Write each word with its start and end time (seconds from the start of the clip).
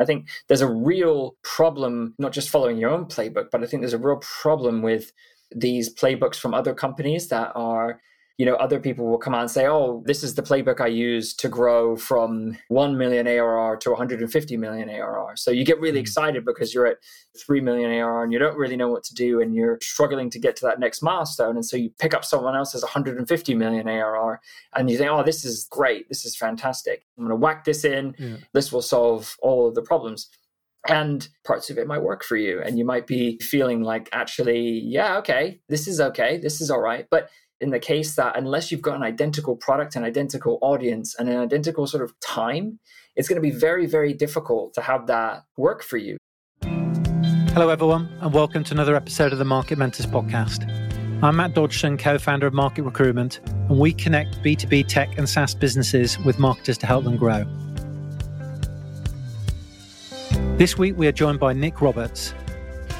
I 0.00 0.04
think 0.04 0.28
there's 0.46 0.60
a 0.60 0.72
real 0.72 1.36
problem, 1.42 2.14
not 2.18 2.32
just 2.32 2.50
following 2.50 2.78
your 2.78 2.90
own 2.90 3.06
playbook, 3.06 3.50
but 3.50 3.62
I 3.62 3.66
think 3.66 3.82
there's 3.82 3.94
a 3.94 3.98
real 3.98 4.20
problem 4.20 4.82
with 4.82 5.12
these 5.54 5.92
playbooks 5.94 6.36
from 6.36 6.54
other 6.54 6.74
companies 6.74 7.28
that 7.28 7.52
are 7.54 8.00
you 8.38 8.46
know, 8.46 8.54
other 8.54 8.78
people 8.78 9.04
will 9.06 9.18
come 9.18 9.34
out 9.34 9.40
and 9.40 9.50
say, 9.50 9.66
oh, 9.66 10.00
this 10.06 10.22
is 10.22 10.36
the 10.36 10.42
playbook 10.42 10.80
I 10.80 10.86
use 10.86 11.34
to 11.34 11.48
grow 11.48 11.96
from 11.96 12.56
1 12.68 12.96
million 12.96 13.26
ARR 13.26 13.76
to 13.78 13.90
150 13.90 14.56
million 14.56 14.88
ARR. 14.88 15.34
So 15.34 15.50
you 15.50 15.64
get 15.64 15.80
really 15.80 15.98
mm. 15.98 16.02
excited 16.02 16.44
because 16.44 16.72
you're 16.72 16.86
at 16.86 16.98
3 17.36 17.60
million 17.60 17.90
ARR 17.90 18.22
and 18.22 18.32
you 18.32 18.38
don't 18.38 18.56
really 18.56 18.76
know 18.76 18.88
what 18.88 19.02
to 19.04 19.14
do 19.14 19.40
and 19.40 19.56
you're 19.56 19.78
struggling 19.82 20.30
to 20.30 20.38
get 20.38 20.54
to 20.56 20.66
that 20.66 20.78
next 20.78 21.02
milestone. 21.02 21.56
And 21.56 21.66
so 21.66 21.76
you 21.76 21.90
pick 21.98 22.14
up 22.14 22.24
someone 22.24 22.54
else's 22.54 22.82
150 22.82 23.54
million 23.56 23.88
ARR 23.88 24.40
and 24.76 24.88
you 24.88 24.96
think, 24.96 25.10
oh, 25.10 25.24
this 25.24 25.44
is 25.44 25.66
great. 25.68 26.08
This 26.08 26.24
is 26.24 26.36
fantastic. 26.36 27.06
I'm 27.18 27.24
going 27.24 27.30
to 27.30 27.36
whack 27.36 27.64
this 27.64 27.84
in. 27.84 28.14
Yeah. 28.18 28.36
This 28.52 28.72
will 28.72 28.82
solve 28.82 29.36
all 29.42 29.66
of 29.66 29.74
the 29.74 29.82
problems 29.82 30.30
and 30.86 31.28
parts 31.44 31.70
of 31.70 31.78
it 31.78 31.88
might 31.88 32.02
work 32.02 32.22
for 32.22 32.36
you 32.36 32.62
and 32.62 32.78
you 32.78 32.84
might 32.84 33.06
be 33.06 33.36
feeling 33.40 33.82
like 33.82 34.08
actually 34.12 34.78
yeah 34.84 35.18
okay 35.18 35.60
this 35.68 35.88
is 35.88 36.00
okay 36.00 36.38
this 36.38 36.60
is 36.60 36.70
all 36.70 36.80
right 36.80 37.06
but 37.10 37.28
in 37.60 37.70
the 37.70 37.78
case 37.78 38.14
that 38.14 38.36
unless 38.36 38.70
you've 38.70 38.82
got 38.82 38.94
an 38.94 39.02
identical 39.02 39.56
product, 39.56 39.96
an 39.96 40.04
identical 40.04 40.58
audience, 40.62 41.16
and 41.18 41.28
an 41.28 41.38
identical 41.38 41.86
sort 41.86 42.04
of 42.04 42.18
time, 42.20 42.78
it's 43.16 43.28
going 43.28 43.40
to 43.40 43.42
be 43.42 43.50
very, 43.50 43.86
very 43.86 44.12
difficult 44.12 44.72
to 44.74 44.80
have 44.80 45.08
that 45.08 45.42
work 45.56 45.82
for 45.82 45.96
you. 45.96 46.16
Hello, 46.62 47.68
everyone, 47.70 48.08
and 48.20 48.32
welcome 48.32 48.62
to 48.62 48.74
another 48.74 48.94
episode 48.94 49.32
of 49.32 49.40
the 49.40 49.44
Market 49.44 49.76
Mentors 49.76 50.06
podcast. 50.06 50.72
I'm 51.20 51.34
Matt 51.34 51.54
Dodgson, 51.54 51.98
co 51.98 52.16
founder 52.16 52.46
of 52.46 52.54
Market 52.54 52.82
Recruitment, 52.82 53.40
and 53.44 53.80
we 53.80 53.92
connect 53.92 54.40
B2B 54.40 54.86
tech 54.86 55.18
and 55.18 55.28
SaaS 55.28 55.56
businesses 55.56 56.16
with 56.20 56.38
marketers 56.38 56.78
to 56.78 56.86
help 56.86 57.02
them 57.02 57.16
grow. 57.16 57.44
This 60.58 60.78
week, 60.78 60.96
we 60.96 61.08
are 61.08 61.12
joined 61.12 61.40
by 61.40 61.54
Nick 61.54 61.80
Roberts. 61.80 62.34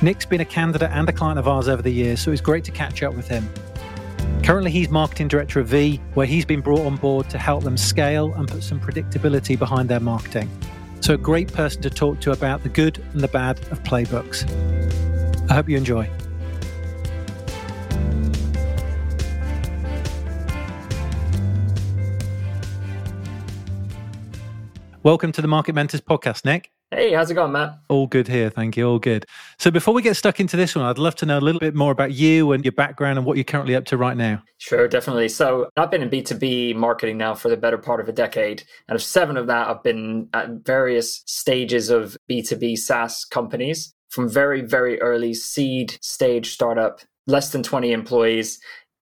Nick's 0.03 0.27
been 0.27 0.41
a 0.41 0.45
candidate 0.45 0.91
and 0.91 1.09
a 1.09 1.13
client 1.13 1.39
of 1.39 1.47
ours 1.47 1.69
over 1.69 1.83
the 1.83 1.93
years, 1.93 2.21
so 2.21 2.33
it's 2.33 2.41
great 2.41 2.65
to 2.65 2.73
catch 2.73 3.05
up 3.05 3.15
with 3.15 3.29
him. 3.29 3.49
Currently, 4.43 4.71
he's 4.71 4.89
marketing 4.89 5.29
director 5.29 5.61
of 5.61 5.69
V, 5.69 6.01
where 6.15 6.27
he's 6.27 6.45
been 6.45 6.63
brought 6.63 6.87
on 6.87 6.97
board 6.97 7.29
to 7.31 7.39
help 7.39 7.65
them 7.65 7.77
scale 7.77 8.33
and 8.35 8.49
put 8.49 8.63
some 8.63 8.81
predictability 8.81 9.59
behind 9.59 9.89
their 9.89 10.01
marketing. 10.01 10.51
So, 11.01 11.15
a 11.15 11.19
great 11.19 11.53
person 11.53 11.83
to 11.83 11.91
talk 11.91 12.21
to 12.21 12.33
about 12.33 12.63
the 12.63 12.71
good 12.71 12.99
and 13.13 13.21
the 13.21 13.29
bad 13.29 13.59
of 13.71 13.83
playbooks. 13.83 14.49
I 15.51 15.55
hope 15.55 15.69
you 15.69 15.77
enjoy. 15.77 16.11
Welcome 25.03 25.33
to 25.33 25.43
the 25.43 25.49
Market 25.49 25.75
Mentors 25.75 26.01
podcast, 26.01 26.45
Nick. 26.45 26.71
Hey, 26.91 27.13
how's 27.13 27.31
it 27.31 27.35
going, 27.35 27.53
Matt? 27.53 27.81
All 27.91 28.07
good 28.07 28.29
here. 28.29 28.49
Thank 28.49 28.75
you. 28.79 28.89
All 28.89 28.99
good. 28.99 29.27
So, 29.59 29.71
before 29.71 29.93
we 29.93 30.01
get 30.01 30.17
stuck 30.17 30.41
into 30.41 30.57
this 30.57 30.75
one, 30.75 30.87
I'd 30.87 30.97
love 30.97 31.15
to 31.17 31.27
know 31.27 31.37
a 31.37 31.41
little 31.41 31.59
bit 31.59 31.75
more 31.75 31.93
about 31.93 32.13
you 32.13 32.53
and 32.53 32.65
your 32.65 32.73
background 32.73 33.19
and 33.19 33.27
what 33.27 33.37
you're 33.37 33.45
currently 33.45 33.77
up 33.77 33.85
to 33.87 33.99
right 33.99 34.17
now. 34.17 34.43
Sure, 34.57 34.89
definitely. 34.89 35.29
So, 35.29 35.69
I've 35.77 35.91
been 35.91 36.01
in 36.01 36.09
B2B 36.09 36.75
marketing 36.77 37.19
now 37.19 37.35
for 37.35 37.51
the 37.51 37.59
better 37.59 37.77
part 37.77 38.01
of 38.01 38.09
a 38.09 38.13
decade. 38.13 38.63
And 38.89 38.97
of 38.97 39.03
seven 39.03 39.37
of 39.37 39.49
that, 39.49 39.69
I've 39.69 39.83
been 39.83 40.31
at 40.33 40.65
various 40.65 41.23
stages 41.27 41.91
of 41.91 42.17
B2B 42.31 42.79
SaaS 42.79 43.27
companies 43.27 43.95
from 44.09 44.27
very, 44.27 44.63
very 44.63 44.99
early 45.03 45.35
seed 45.35 45.99
stage 46.01 46.55
startup, 46.55 47.01
less 47.27 47.53
than 47.53 47.63
20 47.63 47.93
employees, 47.93 48.61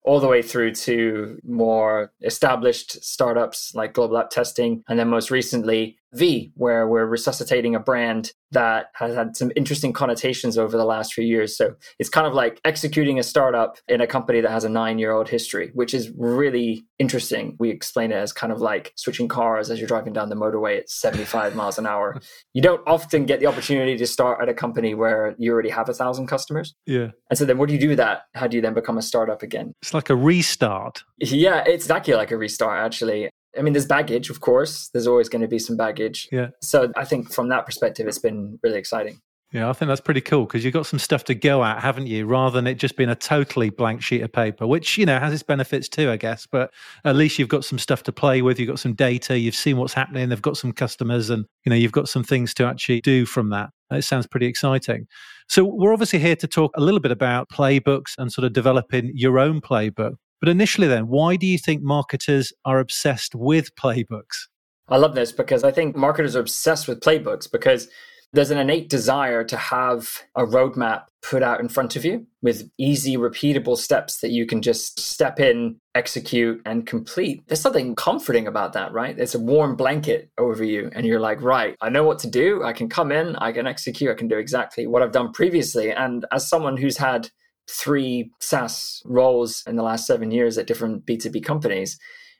all 0.06 0.20
the 0.20 0.28
way 0.28 0.42
through 0.42 0.72
to 0.72 1.38
more 1.44 2.14
established 2.23 3.03
startups 3.03 3.73
like 3.76 3.94
Global 3.94 4.18
App 4.18 4.30
Testing, 4.30 4.84
and 4.88 4.98
then 4.98 5.09
most 5.09 5.31
recently 5.31 5.98
V, 6.16 6.52
where 6.55 6.88
we're 6.88 7.05
resuscitating 7.05 7.75
a 7.75 7.80
brand 7.80 8.31
that 8.52 8.88
has 8.95 9.13
had 9.13 9.35
some 9.35 9.52
interesting 9.55 9.91
connotations 9.91 10.57
over 10.57 10.77
the 10.77 10.85
last 10.85 11.13
few 11.13 11.23
years. 11.23 11.57
So 11.57 11.75
it's 11.99 12.09
kind 12.09 12.25
of 12.25 12.33
like 12.33 12.61
executing 12.63 13.19
a 13.19 13.23
startup 13.23 13.77
in 13.88 14.02
a 14.02 14.07
company 14.07 14.39
that 14.41 14.49
has 14.49 14.63
a 14.63 14.69
nine 14.69 14.97
year 14.97 15.11
old 15.11 15.27
history, 15.27 15.72
which 15.73 15.94
is 15.94 16.12
really 16.17 16.85
interesting. 16.97 17.56
We 17.59 17.69
explain 17.69 18.12
it 18.12 18.16
as 18.16 18.31
kind 18.31 18.53
of 18.53 18.62
like 18.62 18.94
switching 18.95 19.28
cars 19.28 19.69
as 19.69 19.79
you're 19.79 19.88
driving 19.88 20.13
down 20.13 20.29
the 20.29 20.35
motorway 20.35 20.78
at 20.78 20.90
75 20.90 21.56
miles 21.62 21.78
an 21.78 21.85
hour. 21.85 22.19
You 22.53 22.61
don't 22.61 22.81
often 22.88 23.25
get 23.25 23.40
the 23.40 23.47
opportunity 23.47 23.97
to 23.97 24.07
start 24.07 24.41
at 24.41 24.47
a 24.47 24.53
company 24.53 24.95
where 24.95 25.35
you 25.38 25.51
already 25.51 25.69
have 25.69 25.90
a 25.90 25.94
thousand 25.94 26.28
customers. 26.28 26.73
Yeah. 26.85 27.09
And 27.29 27.38
so 27.38 27.45
then 27.45 27.57
what 27.57 27.67
do 27.67 27.73
you 27.73 27.79
do 27.79 27.90
with 27.90 27.97
that? 27.97 28.23
How 28.35 28.47
do 28.47 28.56
you 28.56 28.61
then 28.61 28.73
become 28.73 28.97
a 28.97 29.01
startup 29.01 29.44
again? 29.44 29.73
It's 29.81 29.94
like 29.94 30.09
a 30.09 30.16
restart. 30.16 31.03
Yeah, 31.19 31.63
it's 31.66 31.85
exactly 31.85 32.13
like 32.13 32.31
a 32.31 32.38
restart, 32.38 32.79
actually. 32.79 33.29
I 33.57 33.61
mean, 33.61 33.73
there's 33.73 33.85
baggage, 33.85 34.29
of 34.29 34.41
course. 34.41 34.89
There's 34.89 35.07
always 35.07 35.29
going 35.29 35.41
to 35.41 35.47
be 35.47 35.59
some 35.59 35.77
baggage. 35.77 36.27
Yeah. 36.31 36.49
So 36.61 36.91
I 36.95 37.05
think 37.05 37.31
from 37.31 37.49
that 37.49 37.66
perspective, 37.66 38.07
it's 38.07 38.19
been 38.19 38.59
really 38.63 38.77
exciting. 38.77 39.21
Yeah, 39.51 39.69
I 39.69 39.73
think 39.73 39.88
that's 39.88 40.01
pretty 40.01 40.21
cool 40.21 40.45
because 40.45 40.66
you've 40.66 40.73
got 40.73 40.85
some 40.85 40.99
stuff 40.99 41.23
to 41.25 41.35
go 41.35 41.63
at, 41.63 41.81
haven't 41.81 42.07
you? 42.07 42.25
Rather 42.25 42.55
than 42.55 42.67
it 42.67 42.75
just 42.75 42.97
being 42.97 43.09
a 43.09 43.16
totally 43.16 43.69
blank 43.69 44.01
sheet 44.01 44.21
of 44.21 44.33
paper, 44.33 44.67
which, 44.67 44.97
you 44.97 45.05
know, 45.05 45.17
has 45.17 45.31
its 45.31 45.43
benefits 45.43 45.88
too, 45.88 46.11
I 46.11 46.17
guess. 46.17 46.45
But 46.45 46.73
at 47.05 47.16
least 47.16 47.39
you've 47.39 47.47
got 47.47 47.63
some 47.63 47.79
stuff 47.79 48.03
to 48.03 48.11
play 48.11 48.41
with. 48.41 48.59
You've 48.59 48.67
got 48.67 48.79
some 48.79 48.95
data. 48.95 49.39
You've 49.39 49.55
seen 49.55 49.77
what's 49.77 49.93
happening. 49.93 50.27
They've 50.27 50.41
got 50.41 50.57
some 50.57 50.73
customers 50.73 51.29
and, 51.29 51.45
you 51.63 51.69
know, 51.69 51.75
you've 51.77 51.93
got 51.93 52.09
some 52.09 52.23
things 52.23 52.53
to 52.55 52.66
actually 52.66 52.99
do 52.99 53.25
from 53.25 53.49
that. 53.51 53.69
It 53.91 54.01
sounds 54.01 54.27
pretty 54.27 54.47
exciting. 54.47 55.07
So 55.47 55.63
we're 55.63 55.93
obviously 55.93 56.19
here 56.19 56.35
to 56.35 56.47
talk 56.47 56.72
a 56.75 56.81
little 56.81 56.99
bit 56.99 57.11
about 57.11 57.47
playbooks 57.49 58.13
and 58.17 58.33
sort 58.33 58.43
of 58.43 58.51
developing 58.51 59.11
your 59.13 59.39
own 59.39 59.61
playbook. 59.61 60.16
But 60.40 60.50
initially, 60.50 60.88
then, 60.88 61.07
why 61.07 61.35
do 61.35 61.47
you 61.47 61.57
think 61.57 61.81
marketers 61.81 62.53
are 62.66 62.79
obsessed 62.79 63.35
with 63.35 63.73
playbooks? 63.75 64.47
I 64.88 64.97
love 64.97 65.16
this 65.16 65.31
because 65.31 65.63
I 65.63 65.72
think 65.72 65.96
marketers 65.96 66.35
are 66.35 66.41
obsessed 66.41 66.88
with 66.88 67.00
playbooks 67.00 67.51
because 67.51 67.88
there's 68.34 68.51
an 68.51 68.57
innate 68.57 68.90
desire 68.90 69.44
to 69.46 69.56
have 69.56 70.22
a 70.35 70.44
roadmap 70.44 71.06
put 71.22 71.41
out 71.41 71.62
in 71.62 71.69
front 71.69 71.96
of 71.96 72.03
you 72.03 72.28
with 72.41 72.69
easy, 72.78 73.16
repeatable 73.18 73.78
steps 73.78 74.19
that 74.19 74.31
you 74.31 74.46
can 74.46 74.62
just 74.62 75.00
step 75.00 75.40
in, 75.40 75.78
execute, 75.96 76.62
and 76.66 76.85
complete. 76.85 77.44
There's 77.47 77.62
something 77.62 77.96
comforting 77.96 78.46
about 78.46 78.73
that, 78.73 78.91
right? 78.91 79.17
It's 79.17 79.35
a 79.35 79.40
warm 79.40 79.75
blanket 79.75 80.29
over 80.38 80.63
you, 80.63 80.90
and 80.94 81.06
you're 81.06 81.19
like, 81.19 81.41
right, 81.41 81.75
I 81.81 81.90
know 81.90 82.03
what 82.03 82.19
to 82.19 82.29
do. 82.29 82.63
I 82.63 82.73
can 82.73 82.90
come 82.90 83.12
in, 83.12 83.35
I 83.38 83.53
can 83.53 83.67
execute, 83.67 84.12
I 84.12 84.16
can 84.16 84.28
do 84.28 84.38
exactly 84.38 84.85
what 84.85 85.02
I've 85.02 85.13
done 85.13 85.31
previously. 85.31 85.91
And 85.91 86.25
as 86.31 86.47
someone 86.47 86.78
who's 86.78 86.97
had 86.97 87.29
three 87.70 88.31
SaaS 88.40 89.02
roles 89.06 89.64
in 89.68 89.76
the 89.76 89.84
last 89.84 90.06
seven 90.06 90.31
years 90.31 90.58
at 90.58 90.68
different 90.68 91.06
B2B 91.06 91.44
companies. 91.44 91.98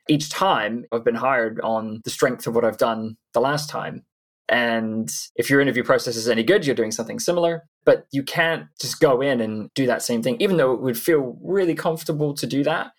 Each 0.08 0.30
time 0.30 0.86
I've 0.92 1.04
been 1.04 1.16
hired 1.16 1.60
on 1.62 2.02
the 2.04 2.10
strength 2.10 2.46
of 2.48 2.56
what 2.56 2.66
I've 2.66 2.78
done 2.78 3.18
the 3.34 3.42
last 3.42 3.70
time. 3.70 4.06
And 4.48 5.12
if 5.36 5.50
your 5.50 5.60
interview 5.60 5.84
process 5.84 6.16
is 6.16 6.30
any 6.30 6.44
good, 6.44 6.66
you're 6.66 6.76
doing 6.76 6.92
something 6.92 7.20
similar. 7.20 7.64
But 7.84 8.06
you 8.12 8.22
can't 8.22 8.66
just 8.80 9.00
go 9.00 9.22
in 9.22 9.42
and 9.42 9.70
do 9.74 9.88
that 9.88 10.04
same 10.04 10.22
thing, 10.22 10.38
even 10.40 10.58
though 10.58 10.74
it 10.74 10.82
would 10.82 10.98
feel 10.98 11.38
really 11.42 11.74
comfortable 11.74 12.34
to 12.36 12.46
do 12.46 12.64
that, 12.64 12.92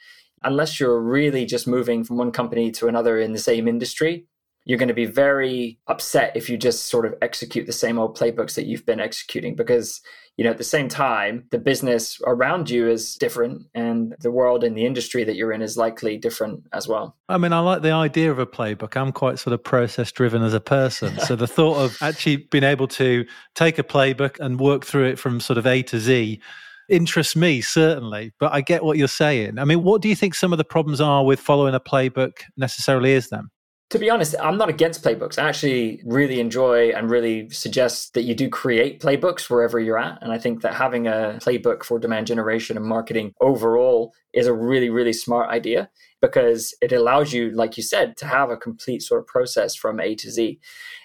unless 0.43 0.81
you're 0.81 1.01
really 1.01 1.45
just 1.47 1.69
moving 1.69 2.03
from 2.03 2.17
one 2.17 2.33
company 2.33 2.73
to 2.73 2.89
another 2.89 3.19
in 3.21 3.33
the 3.33 3.39
same 3.39 3.69
industry 3.69 4.27
you're 4.67 4.79
going 4.79 4.89
to 4.89 4.95
be 4.95 5.07
very 5.07 5.79
upset 5.87 6.37
if 6.37 6.51
you 6.51 6.59
just 6.59 6.87
sort 6.87 7.07
of 7.07 7.15
execute 7.23 7.67
the 7.67 7.73
same 7.73 7.99
old 7.99 8.19
playbooks 8.19 8.55
that 8.57 8.67
you've 8.67 8.85
been 8.85 9.01
executing 9.01 9.55
because 9.55 10.03
you 10.37 10.45
know 10.45 10.51
at 10.51 10.59
the 10.59 10.65
same 10.65 10.89
time 10.89 11.45
the 11.53 11.59
business 11.59 12.21
around 12.27 12.69
you 12.69 12.89
is 12.89 13.15
different 13.15 13.63
and 13.75 14.15
the 14.21 14.31
world 14.31 14.65
and 14.65 14.77
the 14.77 14.85
industry 14.85 15.25
that 15.25 15.37
you're 15.37 15.53
in 15.53 15.63
is 15.63 15.77
likely 15.77 16.19
different 16.19 16.65
as 16.73 16.87
well. 16.87 17.17
I 17.29 17.39
mean 17.39 17.53
i 17.53 17.61
like 17.61 17.83
the 17.83 17.93
idea 17.93 18.31
of 18.31 18.39
a 18.39 18.47
playbook. 18.47 18.97
I'm 18.97 19.13
quite 19.13 19.39
sort 19.39 19.55
of 19.55 19.65
process 19.65 20.13
driven 20.13 20.43
as 20.43 20.53
a 20.53 20.61
person. 20.61 21.19
So 21.21 21.37
the 21.37 21.47
thought 21.47 21.79
of 21.79 21.97
actually 22.03 22.37
being 22.37 22.65
able 22.65 22.89
to 22.89 23.25
take 23.55 23.79
a 23.79 23.85
playbook 23.85 24.39
and 24.41 24.61
work 24.61 24.85
through 24.85 25.07
it 25.07 25.19
from 25.19 25.41
sort 25.41 25.59
of 25.59 25.67
a 25.67 25.83
to 25.85 26.01
z 26.01 26.41
interests 26.89 27.37
me 27.37 27.61
certainly. 27.61 28.33
But 28.41 28.53
i 28.53 28.61
get 28.61 28.83
what 28.83 28.99
you're 28.99 29.09
saying. 29.09 29.61
I 29.61 29.65
mean 29.65 29.85
what 29.85 30.03
do 30.03 30.09
you 30.09 30.17
think 30.17 30.35
some 30.35 30.53
of 30.53 30.59
the 30.59 30.65
problems 30.65 31.01
are 31.01 31.25
with 31.25 31.39
following 31.39 31.75
a 31.75 31.81
playbook 31.81 32.41
necessarily 32.57 33.13
is 33.13 33.29
then 33.29 33.49
to 33.91 33.99
be 34.01 34.11
honest, 34.11 34.35
I'm 34.41 34.59
not 34.59 34.69
against 34.69 35.05
playbooks. 35.05 35.39
I 35.39 35.49
actually 35.49 36.03
really 36.05 36.41
enjoy 36.41 36.91
and 36.91 37.09
really 37.09 37.49
suggest 37.51 38.15
that 38.15 38.25
you 38.25 38.35
do 38.35 38.49
create 38.49 39.01
playbooks 39.01 39.49
wherever 39.49 39.79
you're 39.79 39.99
at. 39.99 40.19
And 40.23 40.33
I 40.33 40.39
think 40.39 40.63
that 40.63 40.75
having 40.75 41.07
a 41.07 41.39
playbook 41.41 41.85
for 41.85 42.01
demand 42.01 42.27
generation 42.27 42.77
and 42.77 42.85
marketing 42.85 43.33
overall 43.41 44.13
is 44.33 44.49
a 44.49 44.55
really, 44.55 44.91
really 44.91 45.13
smart 45.13 45.51
idea 45.51 45.89
because 46.21 46.75
it 46.83 46.91
allows 46.91 47.33
you, 47.33 47.51
like 47.51 47.77
you 47.77 47.83
said, 47.85 48.17
to 48.17 48.27
have 48.27 48.51
a 48.51 48.57
complete 48.57 49.03
sort 49.03 49.21
of 49.21 49.27
process 49.29 49.77
from 49.77 50.01
A 50.01 50.17
to 50.17 50.31
Z. 50.33 50.59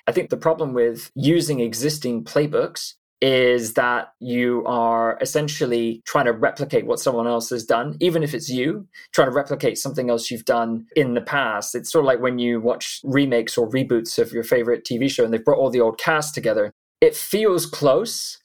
I 0.08 0.12
think 0.12 0.32
the 0.32 0.38
problem 0.38 0.74
with 0.74 1.12
using 1.14 1.60
existing 1.60 2.24
playbooks 2.24 2.96
is 3.22 3.76
that 3.76 4.14
you 4.20 4.64
are 4.66 5.18
essentially 5.22 6.02
trying 6.06 6.26
to 6.26 6.34
replicate 6.34 6.88
what 6.88 7.00
someone 7.00 7.28
else 7.28 7.52
has 7.52 7.64
done, 7.64 7.96
even 8.00 8.24
if 8.24 8.34
it's 8.34 8.50
you 8.50 8.88
trying 9.14 9.28
to 9.30 9.36
replicate 9.36 9.78
something 9.78 10.10
else 10.10 10.32
you've 10.32 10.46
done 10.46 10.88
in 10.96 11.14
the 11.14 11.22
past. 11.22 11.76
It's 11.76 11.92
sort 11.92 12.04
of 12.04 12.08
like 12.08 12.20
when 12.20 12.40
you 12.40 12.60
watch 12.60 13.00
remakes 13.04 13.58
or 13.58 13.70
reboots 13.70 14.18
of 14.18 14.32
your 14.32 14.44
favorite 14.44 14.84
TV 14.86 15.10
show 15.10 15.24
and 15.24 15.32
they've 15.32 15.46
brought 15.46 15.60
all 15.60 15.70
the 15.70 15.82
old 15.82 16.00
cast 16.00 16.34
together. 16.34 16.72
It 17.00 17.16
feels 17.16 17.66
close, 17.66 18.40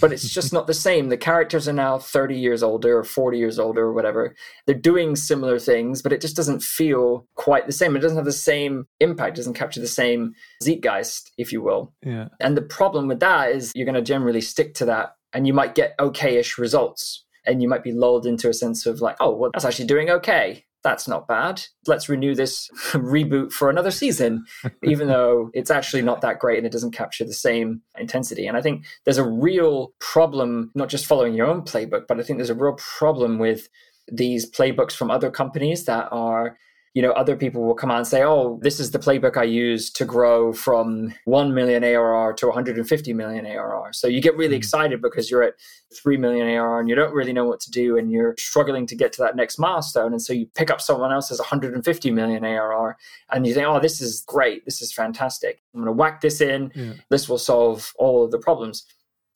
but 0.00 0.12
it's 0.12 0.28
just 0.28 0.52
not 0.52 0.66
the 0.66 0.74
same. 0.74 1.08
The 1.08 1.16
characters 1.16 1.68
are 1.68 1.72
now 1.72 1.98
30 1.98 2.36
years 2.36 2.62
older 2.62 2.98
or 2.98 3.04
40 3.04 3.38
years 3.38 3.58
older 3.58 3.82
or 3.82 3.92
whatever. 3.92 4.34
They're 4.66 4.74
doing 4.74 5.16
similar 5.16 5.58
things, 5.58 6.02
but 6.02 6.12
it 6.12 6.20
just 6.20 6.36
doesn't 6.36 6.62
feel 6.62 7.26
quite 7.34 7.66
the 7.66 7.72
same. 7.72 7.96
It 7.96 8.00
doesn't 8.00 8.16
have 8.16 8.24
the 8.24 8.32
same 8.32 8.86
impact, 9.00 9.36
it 9.36 9.40
doesn't 9.40 9.54
capture 9.54 9.80
the 9.80 9.86
same 9.86 10.34
zeitgeist, 10.62 11.32
if 11.38 11.52
you 11.52 11.62
will. 11.62 11.92
Yeah. 12.04 12.28
And 12.40 12.56
the 12.56 12.62
problem 12.62 13.08
with 13.08 13.20
that 13.20 13.50
is 13.50 13.72
you're 13.74 13.86
going 13.86 13.94
to 13.94 14.02
generally 14.02 14.40
stick 14.40 14.74
to 14.74 14.84
that 14.86 15.16
and 15.32 15.46
you 15.46 15.54
might 15.54 15.74
get 15.74 15.94
okay-ish 15.98 16.58
results. 16.58 17.24
And 17.48 17.62
you 17.62 17.68
might 17.68 17.84
be 17.84 17.92
lulled 17.92 18.26
into 18.26 18.48
a 18.48 18.52
sense 18.52 18.86
of 18.86 19.00
like, 19.00 19.14
oh, 19.20 19.30
well, 19.30 19.50
that's 19.54 19.64
actually 19.64 19.86
doing 19.86 20.10
okay 20.10 20.64
that's 20.86 21.08
not 21.08 21.26
bad. 21.26 21.60
Let's 21.88 22.08
renew 22.08 22.36
this 22.36 22.70
reboot 22.92 23.50
for 23.50 23.68
another 23.68 23.90
season, 23.90 24.44
even 24.84 25.08
though 25.08 25.50
it's 25.52 25.68
actually 25.68 26.02
not 26.02 26.20
that 26.20 26.38
great 26.38 26.58
and 26.58 26.66
it 26.66 26.72
doesn't 26.72 26.92
capture 26.92 27.24
the 27.24 27.32
same 27.32 27.82
intensity. 27.98 28.46
And 28.46 28.56
I 28.56 28.62
think 28.62 28.84
there's 29.04 29.18
a 29.18 29.28
real 29.28 29.94
problem, 29.98 30.70
not 30.76 30.88
just 30.88 31.04
following 31.04 31.34
your 31.34 31.48
own 31.48 31.62
playbook, 31.62 32.06
but 32.06 32.20
I 32.20 32.22
think 32.22 32.38
there's 32.38 32.50
a 32.50 32.54
real 32.54 32.78
problem 32.98 33.40
with 33.40 33.68
these 34.12 34.48
playbooks 34.48 34.92
from 34.92 35.10
other 35.10 35.28
companies 35.28 35.86
that 35.86 36.06
are 36.12 36.56
you 36.96 37.02
know, 37.02 37.10
other 37.10 37.36
people 37.36 37.62
will 37.62 37.74
come 37.74 37.90
out 37.90 37.98
and 37.98 38.06
say, 38.06 38.24
oh, 38.24 38.58
this 38.62 38.80
is 38.80 38.90
the 38.90 38.98
playbook 38.98 39.36
I 39.36 39.42
use 39.42 39.90
to 39.90 40.06
grow 40.06 40.54
from 40.54 41.12
1 41.26 41.52
million 41.52 41.84
ARR 41.84 42.32
to 42.32 42.46
150 42.46 43.12
million 43.12 43.44
ARR. 43.44 43.92
So 43.92 44.08
you 44.08 44.22
get 44.22 44.34
really 44.34 44.54
mm. 44.54 44.60
excited 44.60 45.02
because 45.02 45.30
you're 45.30 45.42
at 45.42 45.56
3 45.94 46.16
million 46.16 46.48
ARR 46.48 46.80
and 46.80 46.88
you 46.88 46.94
don't 46.94 47.12
really 47.12 47.34
know 47.34 47.44
what 47.44 47.60
to 47.60 47.70
do 47.70 47.98
and 47.98 48.10
you're 48.10 48.34
struggling 48.38 48.86
to 48.86 48.96
get 48.96 49.12
to 49.12 49.22
that 49.24 49.36
next 49.36 49.58
milestone. 49.58 50.12
And 50.12 50.22
so 50.22 50.32
you 50.32 50.46
pick 50.54 50.70
up 50.70 50.80
someone 50.80 51.12
else's 51.12 51.38
150 51.38 52.10
million 52.12 52.46
ARR 52.46 52.96
and 53.30 53.46
you 53.46 53.52
think, 53.52 53.66
oh, 53.66 53.78
this 53.78 54.00
is 54.00 54.24
great. 54.26 54.64
This 54.64 54.80
is 54.80 54.90
fantastic. 54.90 55.60
I'm 55.74 55.82
going 55.82 55.88
to 55.88 55.92
whack 55.92 56.22
this 56.22 56.40
in. 56.40 56.72
Yeah. 56.74 56.94
This 57.10 57.28
will 57.28 57.36
solve 57.36 57.92
all 57.98 58.24
of 58.24 58.30
the 58.30 58.38
problems 58.38 58.86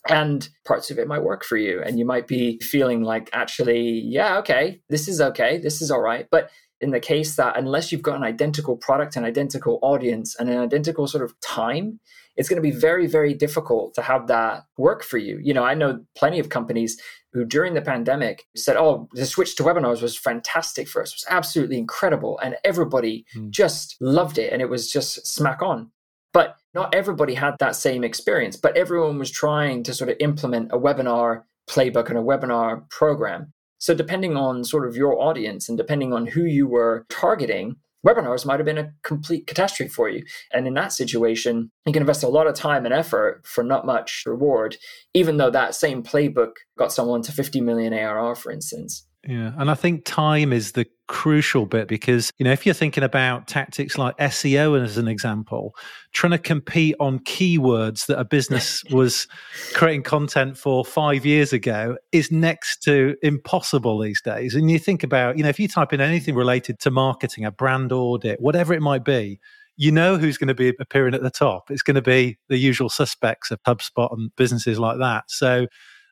and 0.08 0.48
parts 0.64 0.90
of 0.90 0.98
it 0.98 1.06
might 1.06 1.22
work 1.22 1.44
for 1.44 1.58
you 1.58 1.82
and 1.82 1.98
you 1.98 2.06
might 2.06 2.26
be 2.26 2.58
feeling 2.60 3.02
like 3.02 3.28
actually 3.34 4.00
yeah 4.00 4.38
okay 4.38 4.80
this 4.88 5.06
is 5.06 5.20
okay 5.20 5.58
this 5.58 5.82
is 5.82 5.90
all 5.90 6.00
right 6.00 6.26
but 6.30 6.50
in 6.80 6.90
the 6.90 7.00
case 7.00 7.36
that 7.36 7.56
unless 7.56 7.92
you've 7.92 8.02
got 8.02 8.16
an 8.16 8.24
identical 8.24 8.76
product, 8.76 9.16
an 9.16 9.24
identical 9.24 9.78
audience, 9.82 10.36
and 10.36 10.48
an 10.48 10.58
identical 10.58 11.06
sort 11.06 11.24
of 11.24 11.38
time, 11.40 12.00
it's 12.36 12.48
going 12.48 12.62
to 12.62 12.62
be 12.62 12.70
very, 12.70 13.06
very 13.06 13.34
difficult 13.34 13.94
to 13.94 14.02
have 14.02 14.26
that 14.28 14.64
work 14.78 15.02
for 15.02 15.18
you. 15.18 15.38
You 15.42 15.52
know, 15.52 15.64
I 15.64 15.74
know 15.74 16.00
plenty 16.16 16.38
of 16.38 16.48
companies 16.48 17.00
who 17.32 17.44
during 17.44 17.74
the 17.74 17.82
pandemic 17.82 18.46
said, 18.56 18.76
Oh, 18.76 19.08
the 19.12 19.26
switch 19.26 19.56
to 19.56 19.62
webinars 19.62 20.02
was 20.02 20.16
fantastic 20.16 20.88
for 20.88 21.02
us, 21.02 21.10
it 21.10 21.16
was 21.16 21.26
absolutely 21.28 21.78
incredible. 21.78 22.38
And 22.42 22.56
everybody 22.64 23.26
mm. 23.36 23.50
just 23.50 23.96
loved 24.00 24.38
it. 24.38 24.52
And 24.52 24.62
it 24.62 24.70
was 24.70 24.90
just 24.90 25.26
smack 25.26 25.62
on. 25.62 25.90
But 26.32 26.56
not 26.74 26.94
everybody 26.94 27.34
had 27.34 27.56
that 27.58 27.76
same 27.76 28.04
experience, 28.04 28.56
but 28.56 28.76
everyone 28.76 29.18
was 29.18 29.30
trying 29.30 29.82
to 29.82 29.94
sort 29.94 30.10
of 30.10 30.16
implement 30.20 30.70
a 30.72 30.78
webinar 30.78 31.42
playbook 31.68 32.08
and 32.08 32.18
a 32.18 32.22
webinar 32.22 32.88
program. 32.90 33.52
So, 33.80 33.94
depending 33.94 34.36
on 34.36 34.62
sort 34.62 34.86
of 34.86 34.94
your 34.94 35.20
audience 35.20 35.68
and 35.68 35.76
depending 35.76 36.12
on 36.12 36.26
who 36.26 36.44
you 36.44 36.68
were 36.68 37.06
targeting, 37.08 37.76
webinars 38.06 38.46
might 38.46 38.58
have 38.58 38.66
been 38.66 38.78
a 38.78 38.92
complete 39.02 39.46
catastrophe 39.46 39.90
for 39.90 40.08
you. 40.08 40.24
And 40.52 40.66
in 40.66 40.74
that 40.74 40.92
situation, 40.92 41.70
you 41.86 41.92
can 41.92 42.02
invest 42.02 42.22
a 42.22 42.28
lot 42.28 42.46
of 42.46 42.54
time 42.54 42.84
and 42.84 42.94
effort 42.94 43.42
for 43.44 43.64
not 43.64 43.86
much 43.86 44.22
reward, 44.26 44.76
even 45.14 45.38
though 45.38 45.50
that 45.50 45.74
same 45.74 46.02
playbook 46.02 46.52
got 46.78 46.92
someone 46.92 47.22
to 47.22 47.32
50 47.32 47.60
million 47.60 47.92
ARR, 47.92 48.34
for 48.34 48.52
instance. 48.52 49.06
Yeah. 49.26 49.52
And 49.58 49.70
I 49.70 49.74
think 49.74 50.06
time 50.06 50.50
is 50.50 50.72
the 50.72 50.86
crucial 51.06 51.66
bit 51.66 51.88
because, 51.88 52.32
you 52.38 52.44
know, 52.44 52.52
if 52.52 52.64
you're 52.64 52.74
thinking 52.74 53.04
about 53.04 53.48
tactics 53.48 53.98
like 53.98 54.16
SEO 54.16 54.82
as 54.82 54.96
an 54.96 55.08
example, 55.08 55.74
trying 56.14 56.30
to 56.30 56.38
compete 56.38 56.94
on 57.00 57.18
keywords 57.20 58.06
that 58.06 58.18
a 58.18 58.24
business 58.24 58.82
was 58.90 59.28
creating 59.74 60.04
content 60.04 60.56
for 60.56 60.86
five 60.86 61.26
years 61.26 61.52
ago 61.52 61.98
is 62.12 62.32
next 62.32 62.82
to 62.84 63.14
impossible 63.22 63.98
these 63.98 64.22
days. 64.22 64.54
And 64.54 64.70
you 64.70 64.78
think 64.78 65.02
about, 65.02 65.36
you 65.36 65.42
know, 65.42 65.50
if 65.50 65.60
you 65.60 65.68
type 65.68 65.92
in 65.92 66.00
anything 66.00 66.34
related 66.34 66.78
to 66.80 66.90
marketing, 66.90 67.44
a 67.44 67.50
brand 67.50 67.92
audit, 67.92 68.40
whatever 68.40 68.72
it 68.72 68.80
might 68.80 69.04
be, 69.04 69.38
you 69.76 69.92
know 69.92 70.16
who's 70.16 70.38
going 70.38 70.48
to 70.48 70.54
be 70.54 70.74
appearing 70.80 71.14
at 71.14 71.22
the 71.22 71.30
top. 71.30 71.70
It's 71.70 71.82
going 71.82 71.94
to 71.94 72.02
be 72.02 72.38
the 72.48 72.58
usual 72.58 72.88
suspects 72.88 73.50
of 73.50 73.62
HubSpot 73.64 74.10
and 74.12 74.34
businesses 74.36 74.78
like 74.78 74.98
that. 74.98 75.24
So 75.28 75.66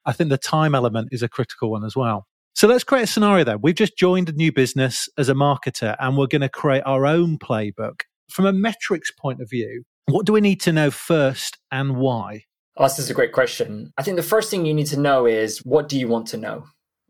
I 0.05 0.13
think 0.13 0.29
the 0.31 0.39
time 0.39 0.75
element 0.75 1.09
is 1.13 1.23
a 1.23 1.29
critical 1.29 1.71
one 1.71 1.85
as 1.85 1.97
well. 1.97 2.28
So 2.59 2.67
let's 2.67 2.83
create 2.83 3.05
a 3.05 3.07
scenario 3.07 3.45
then. 3.45 3.61
We've 3.63 3.77
just 3.77 3.97
joined 3.97 4.29
a 4.29 4.33
new 4.33 4.51
business 4.51 5.09
as 5.17 5.29
a 5.29 5.33
marketer 5.33 5.95
and 6.01 6.17
we're 6.17 6.27
going 6.27 6.41
to 6.41 6.49
create 6.49 6.83
our 6.85 7.07
own 7.07 7.39
playbook. 7.39 8.01
From 8.33 8.47
a 8.47 8.53
metrics 8.53 9.13
point 9.13 9.41
of 9.41 9.49
view, 9.49 9.85
what 10.07 10.27
do 10.27 10.33
we 10.33 10.41
need 10.41 10.61
to 10.63 10.73
know 10.73 10.91
first 10.91 11.57
and 11.71 11.99
why? 11.99 12.47
Oh, 12.77 12.83
this 12.83 12.99
is 12.99 13.11
a 13.11 13.15
great 13.15 13.31
question. 13.31 13.93
I 13.97 14.03
think 14.03 14.17
the 14.17 14.25
first 14.25 14.51
thing 14.51 14.67
you 14.67 14.75
need 14.75 14.89
to 14.89 14.99
know 14.99 15.25
is 15.25 15.59
what 15.59 15.89
do 15.89 15.97
you 15.97 16.09
want 16.09 16.27
to 16.29 16.37
know? 16.37 16.65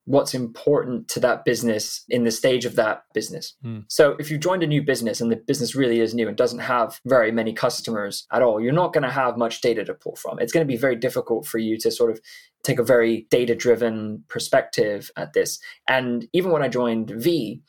What's 0.08 0.32
important 0.32 1.06
to 1.06 1.20
that 1.20 1.44
business 1.44 2.02
in 2.08 2.25
the 2.25 2.31
stage 2.31 2.64
of 2.64 2.76
that 2.76 3.02
business. 3.12 3.55
Mm. 3.62 3.84
So 3.88 4.16
if 4.19 4.31
you 4.31 4.38
joined 4.38 4.62
a 4.62 4.66
new 4.66 4.82
business 4.82 5.20
and 5.20 5.31
the 5.31 5.37
business 5.37 5.75
really 5.75 6.00
is 6.00 6.14
new 6.14 6.26
and 6.26 6.37
doesn't 6.37 6.60
have 6.60 6.99
very 7.05 7.31
many 7.31 7.52
customers 7.52 8.26
at 8.32 8.40
all, 8.40 8.58
you're 8.58 8.72
not 8.72 8.94
going 8.94 9.02
to 9.02 9.10
have 9.10 9.37
much 9.37 9.60
data 9.60 9.84
to 9.84 9.93
pull 9.93 10.16
from. 10.16 10.38
It's 10.38 10.52
going 10.52 10.66
to 10.66 10.72
be 10.72 10.78
very 10.78 10.96
difficult 10.96 11.46
for 11.46 11.58
you 11.58 11.76
to 11.81 11.90
sort 11.90 12.10
of 12.10 12.20
take 12.62 12.78
a 12.78 12.82
very 12.82 13.26
data 13.31 13.55
driven 13.55 14.25
perspective 14.28 15.10
at 15.14 15.34
this. 15.34 15.58
And 15.87 16.26
even 16.32 16.52
when 16.52 16.62
I 16.62 16.69
joined 16.69 17.11
V, 17.11 17.61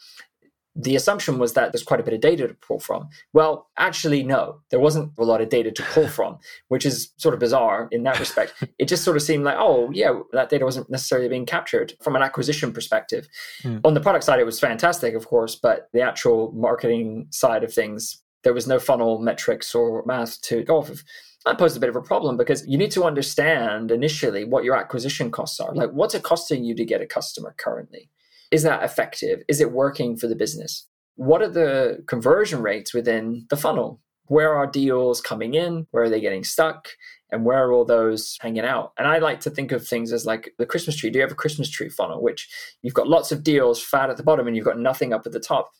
the 0.81 0.95
assumption 0.95 1.39
was 1.39 1.53
that 1.53 1.73
there's 1.73 1.83
quite 1.83 1.99
a 1.99 2.03
bit 2.03 2.13
of 2.13 2.21
data 2.21 2.47
to 2.47 2.53
pull 2.53 2.79
from. 2.79 3.09
Well, 3.33 3.67
actually, 3.77 4.23
no, 4.23 4.61
there 4.71 4.79
wasn't 4.79 5.11
a 5.17 5.25
lot 5.25 5.41
of 5.41 5.49
data 5.49 5.71
to 5.71 5.83
pull 5.83 6.07
from, 6.17 6.39
which 6.69 6.85
is 6.85 7.11
sort 7.17 7.33
of 7.33 7.39
bizarre 7.39 7.89
in 7.91 8.03
that 8.03 8.19
respect. 8.19 8.53
it 8.79 8.87
just 8.87 9.03
sort 9.03 9.17
of 9.17 9.23
seemed 9.23 9.43
like, 9.43 9.57
oh, 9.59 9.89
yeah, 9.91 10.17
that 10.31 10.49
data 10.49 10.63
wasn't 10.63 10.89
necessarily 10.89 11.27
being 11.27 11.45
captured 11.45 11.93
from 12.01 12.15
an 12.15 12.21
acquisition 12.21 12.71
perspective. 12.71 13.27
Mm. 13.63 13.81
On 13.83 13.93
the 13.93 13.99
product 13.99 14.23
side, 14.23 14.39
it 14.39 14.45
was 14.45 14.59
fantastic, 14.59 15.15
of 15.15 15.27
course, 15.27 15.55
but 15.55 15.89
the 15.91 16.01
actual 16.01 16.53
marketing 16.53 17.27
side 17.29 17.65
of 17.65 17.73
things, 17.73 18.21
there 18.43 18.53
was 18.53 18.67
no 18.67 18.79
funnel 18.79 19.19
metrics 19.19 19.75
or 19.75 20.03
math 20.05 20.39
to 20.43 20.63
go 20.63 20.77
off 20.77 20.89
of. 20.89 21.03
That 21.45 21.57
posed 21.57 21.75
a 21.75 21.79
bit 21.79 21.89
of 21.89 21.95
a 21.95 22.01
problem 22.01 22.37
because 22.37 22.65
you 22.67 22.77
need 22.77 22.91
to 22.91 23.03
understand 23.03 23.91
initially 23.91 24.45
what 24.45 24.63
your 24.63 24.77
acquisition 24.77 25.31
costs 25.31 25.59
are. 25.59 25.73
Like, 25.73 25.91
what's 25.91 26.13
it 26.13 26.23
costing 26.23 26.63
you 26.63 26.75
to 26.75 26.85
get 26.85 27.01
a 27.01 27.05
customer 27.05 27.53
currently? 27.57 28.09
Is 28.51 28.63
that 28.63 28.83
effective? 28.83 29.41
Is 29.47 29.61
it 29.61 29.71
working 29.71 30.17
for 30.17 30.27
the 30.27 30.35
business? 30.35 30.87
What 31.15 31.41
are 31.41 31.49
the 31.49 32.03
conversion 32.07 32.61
rates 32.61 32.93
within 32.93 33.45
the 33.49 33.57
funnel? 33.57 34.01
Where 34.27 34.53
are 34.53 34.67
deals 34.67 35.21
coming 35.21 35.53
in? 35.53 35.87
Where 35.91 36.03
are 36.03 36.09
they 36.09 36.21
getting 36.21 36.43
stuck? 36.43 36.89
And 37.31 37.45
where 37.45 37.63
are 37.63 37.71
all 37.71 37.85
those 37.85 38.37
hanging 38.41 38.65
out? 38.65 38.93
And 38.97 39.07
I 39.07 39.19
like 39.19 39.39
to 39.41 39.49
think 39.49 39.71
of 39.71 39.87
things 39.87 40.11
as 40.11 40.25
like 40.25 40.53
the 40.57 40.65
Christmas 40.65 40.95
tree. 40.95 41.09
Do 41.09 41.19
you 41.19 41.23
have 41.23 41.31
a 41.31 41.35
Christmas 41.35 41.69
tree 41.69 41.89
funnel, 41.89 42.21
which 42.23 42.49
you've 42.81 42.93
got 42.93 43.07
lots 43.07 43.31
of 43.31 43.43
deals 43.43 43.81
fat 43.81 44.09
at 44.09 44.17
the 44.17 44.23
bottom 44.23 44.47
and 44.47 44.55
you've 44.55 44.65
got 44.65 44.79
nothing 44.79 45.13
up 45.13 45.25
at 45.25 45.31
the 45.31 45.39
top? 45.39 45.71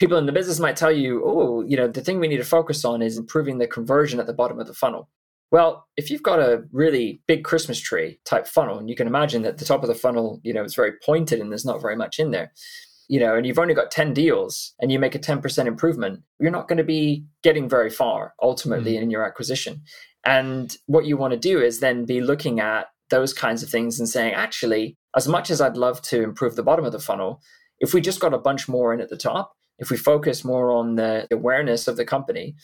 People 0.00 0.16
in 0.16 0.26
the 0.26 0.32
business 0.32 0.60
might 0.60 0.76
tell 0.76 0.92
you, 0.92 1.22
oh, 1.24 1.62
you 1.62 1.76
know, 1.76 1.88
the 1.88 2.00
thing 2.00 2.20
we 2.20 2.28
need 2.28 2.36
to 2.38 2.44
focus 2.44 2.84
on 2.84 3.02
is 3.02 3.18
improving 3.18 3.58
the 3.58 3.66
conversion 3.66 4.20
at 4.20 4.26
the 4.26 4.32
bottom 4.32 4.60
of 4.60 4.66
the 4.66 4.74
funnel. 4.74 5.08
Well, 5.50 5.86
if 5.96 6.10
you've 6.10 6.22
got 6.22 6.40
a 6.40 6.64
really 6.72 7.22
big 7.26 7.44
Christmas 7.44 7.80
tree 7.80 8.20
type 8.24 8.46
funnel, 8.46 8.78
and 8.78 8.88
you 8.88 8.94
can 8.94 9.06
imagine 9.06 9.42
that 9.42 9.58
the 9.58 9.64
top 9.64 9.82
of 9.82 9.88
the 9.88 9.94
funnel, 9.94 10.40
you 10.42 10.52
know, 10.52 10.62
is 10.62 10.74
very 10.74 10.92
pointed 11.04 11.40
and 11.40 11.50
there's 11.50 11.64
not 11.64 11.80
very 11.80 11.96
much 11.96 12.18
in 12.18 12.32
there, 12.32 12.52
you 13.08 13.18
know, 13.18 13.34
and 13.34 13.46
you've 13.46 13.58
only 13.58 13.72
got 13.72 13.90
10 13.90 14.12
deals 14.12 14.74
and 14.80 14.92
you 14.92 14.98
make 14.98 15.14
a 15.14 15.18
10% 15.18 15.66
improvement, 15.66 16.20
you're 16.38 16.50
not 16.50 16.68
going 16.68 16.76
to 16.76 16.84
be 16.84 17.24
getting 17.42 17.68
very 17.68 17.88
far 17.88 18.34
ultimately 18.42 18.94
mm. 18.94 19.02
in 19.02 19.10
your 19.10 19.24
acquisition. 19.24 19.82
And 20.24 20.76
what 20.86 21.06
you 21.06 21.16
want 21.16 21.32
to 21.32 21.38
do 21.38 21.60
is 21.60 21.80
then 21.80 22.04
be 22.04 22.20
looking 22.20 22.60
at 22.60 22.88
those 23.08 23.32
kinds 23.32 23.62
of 23.62 23.70
things 23.70 23.98
and 23.98 24.08
saying, 24.08 24.34
actually, 24.34 24.98
as 25.16 25.26
much 25.26 25.50
as 25.50 25.62
I'd 25.62 25.78
love 25.78 26.02
to 26.02 26.22
improve 26.22 26.56
the 26.56 26.62
bottom 26.62 26.84
of 26.84 26.92
the 26.92 26.98
funnel, 26.98 27.40
if 27.80 27.94
we 27.94 28.02
just 28.02 28.20
got 28.20 28.34
a 28.34 28.38
bunch 28.38 28.68
more 28.68 28.92
in 28.92 29.00
at 29.00 29.08
the 29.08 29.16
top, 29.16 29.52
if 29.78 29.90
we 29.90 29.96
focus 29.96 30.44
more 30.44 30.70
on 30.70 30.96
the 30.96 31.26
awareness 31.30 31.88
of 31.88 31.96
the 31.96 32.04
company, 32.04 32.56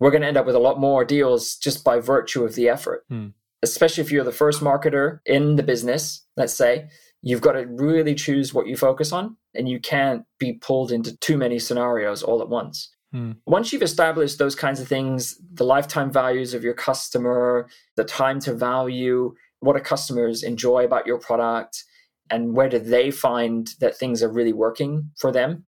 we're 0.00 0.10
going 0.10 0.22
to 0.22 0.28
end 0.28 0.36
up 0.36 0.46
with 0.46 0.54
a 0.54 0.60
lot 0.60 0.80
more 0.80 1.04
deals 1.04 1.56
just 1.56 1.84
by 1.84 1.98
virtue 1.98 2.44
of 2.44 2.54
the 2.54 2.68
effort. 2.68 3.04
Hmm. 3.08 3.28
Especially 3.62 4.02
if 4.02 4.12
you're 4.12 4.24
the 4.24 4.32
first 4.32 4.60
marketer 4.60 5.20
in 5.24 5.56
the 5.56 5.62
business, 5.62 6.24
let's 6.36 6.52
say, 6.52 6.88
you've 7.22 7.40
got 7.40 7.52
to 7.52 7.66
really 7.66 8.14
choose 8.14 8.52
what 8.52 8.66
you 8.66 8.76
focus 8.76 9.12
on 9.12 9.36
and 9.54 9.68
you 9.68 9.80
can't 9.80 10.24
be 10.38 10.52
pulled 10.52 10.92
into 10.92 11.16
too 11.18 11.36
many 11.36 11.58
scenarios 11.58 12.22
all 12.22 12.42
at 12.42 12.48
once. 12.48 12.90
Hmm. 13.12 13.32
Once 13.46 13.72
you've 13.72 13.82
established 13.82 14.38
those 14.38 14.54
kinds 14.54 14.80
of 14.80 14.88
things, 14.88 15.40
the 15.52 15.64
lifetime 15.64 16.12
values 16.12 16.54
of 16.54 16.62
your 16.62 16.74
customer, 16.74 17.68
the 17.96 18.04
time 18.04 18.40
to 18.40 18.54
value, 18.54 19.34
what 19.60 19.76
do 19.76 19.82
customers 19.82 20.42
enjoy 20.42 20.84
about 20.84 21.06
your 21.06 21.18
product, 21.18 21.84
and 22.30 22.54
where 22.54 22.68
do 22.68 22.78
they 22.78 23.10
find 23.10 23.74
that 23.80 23.96
things 23.96 24.22
are 24.22 24.28
really 24.28 24.52
working 24.52 25.10
for 25.16 25.32
them, 25.32 25.64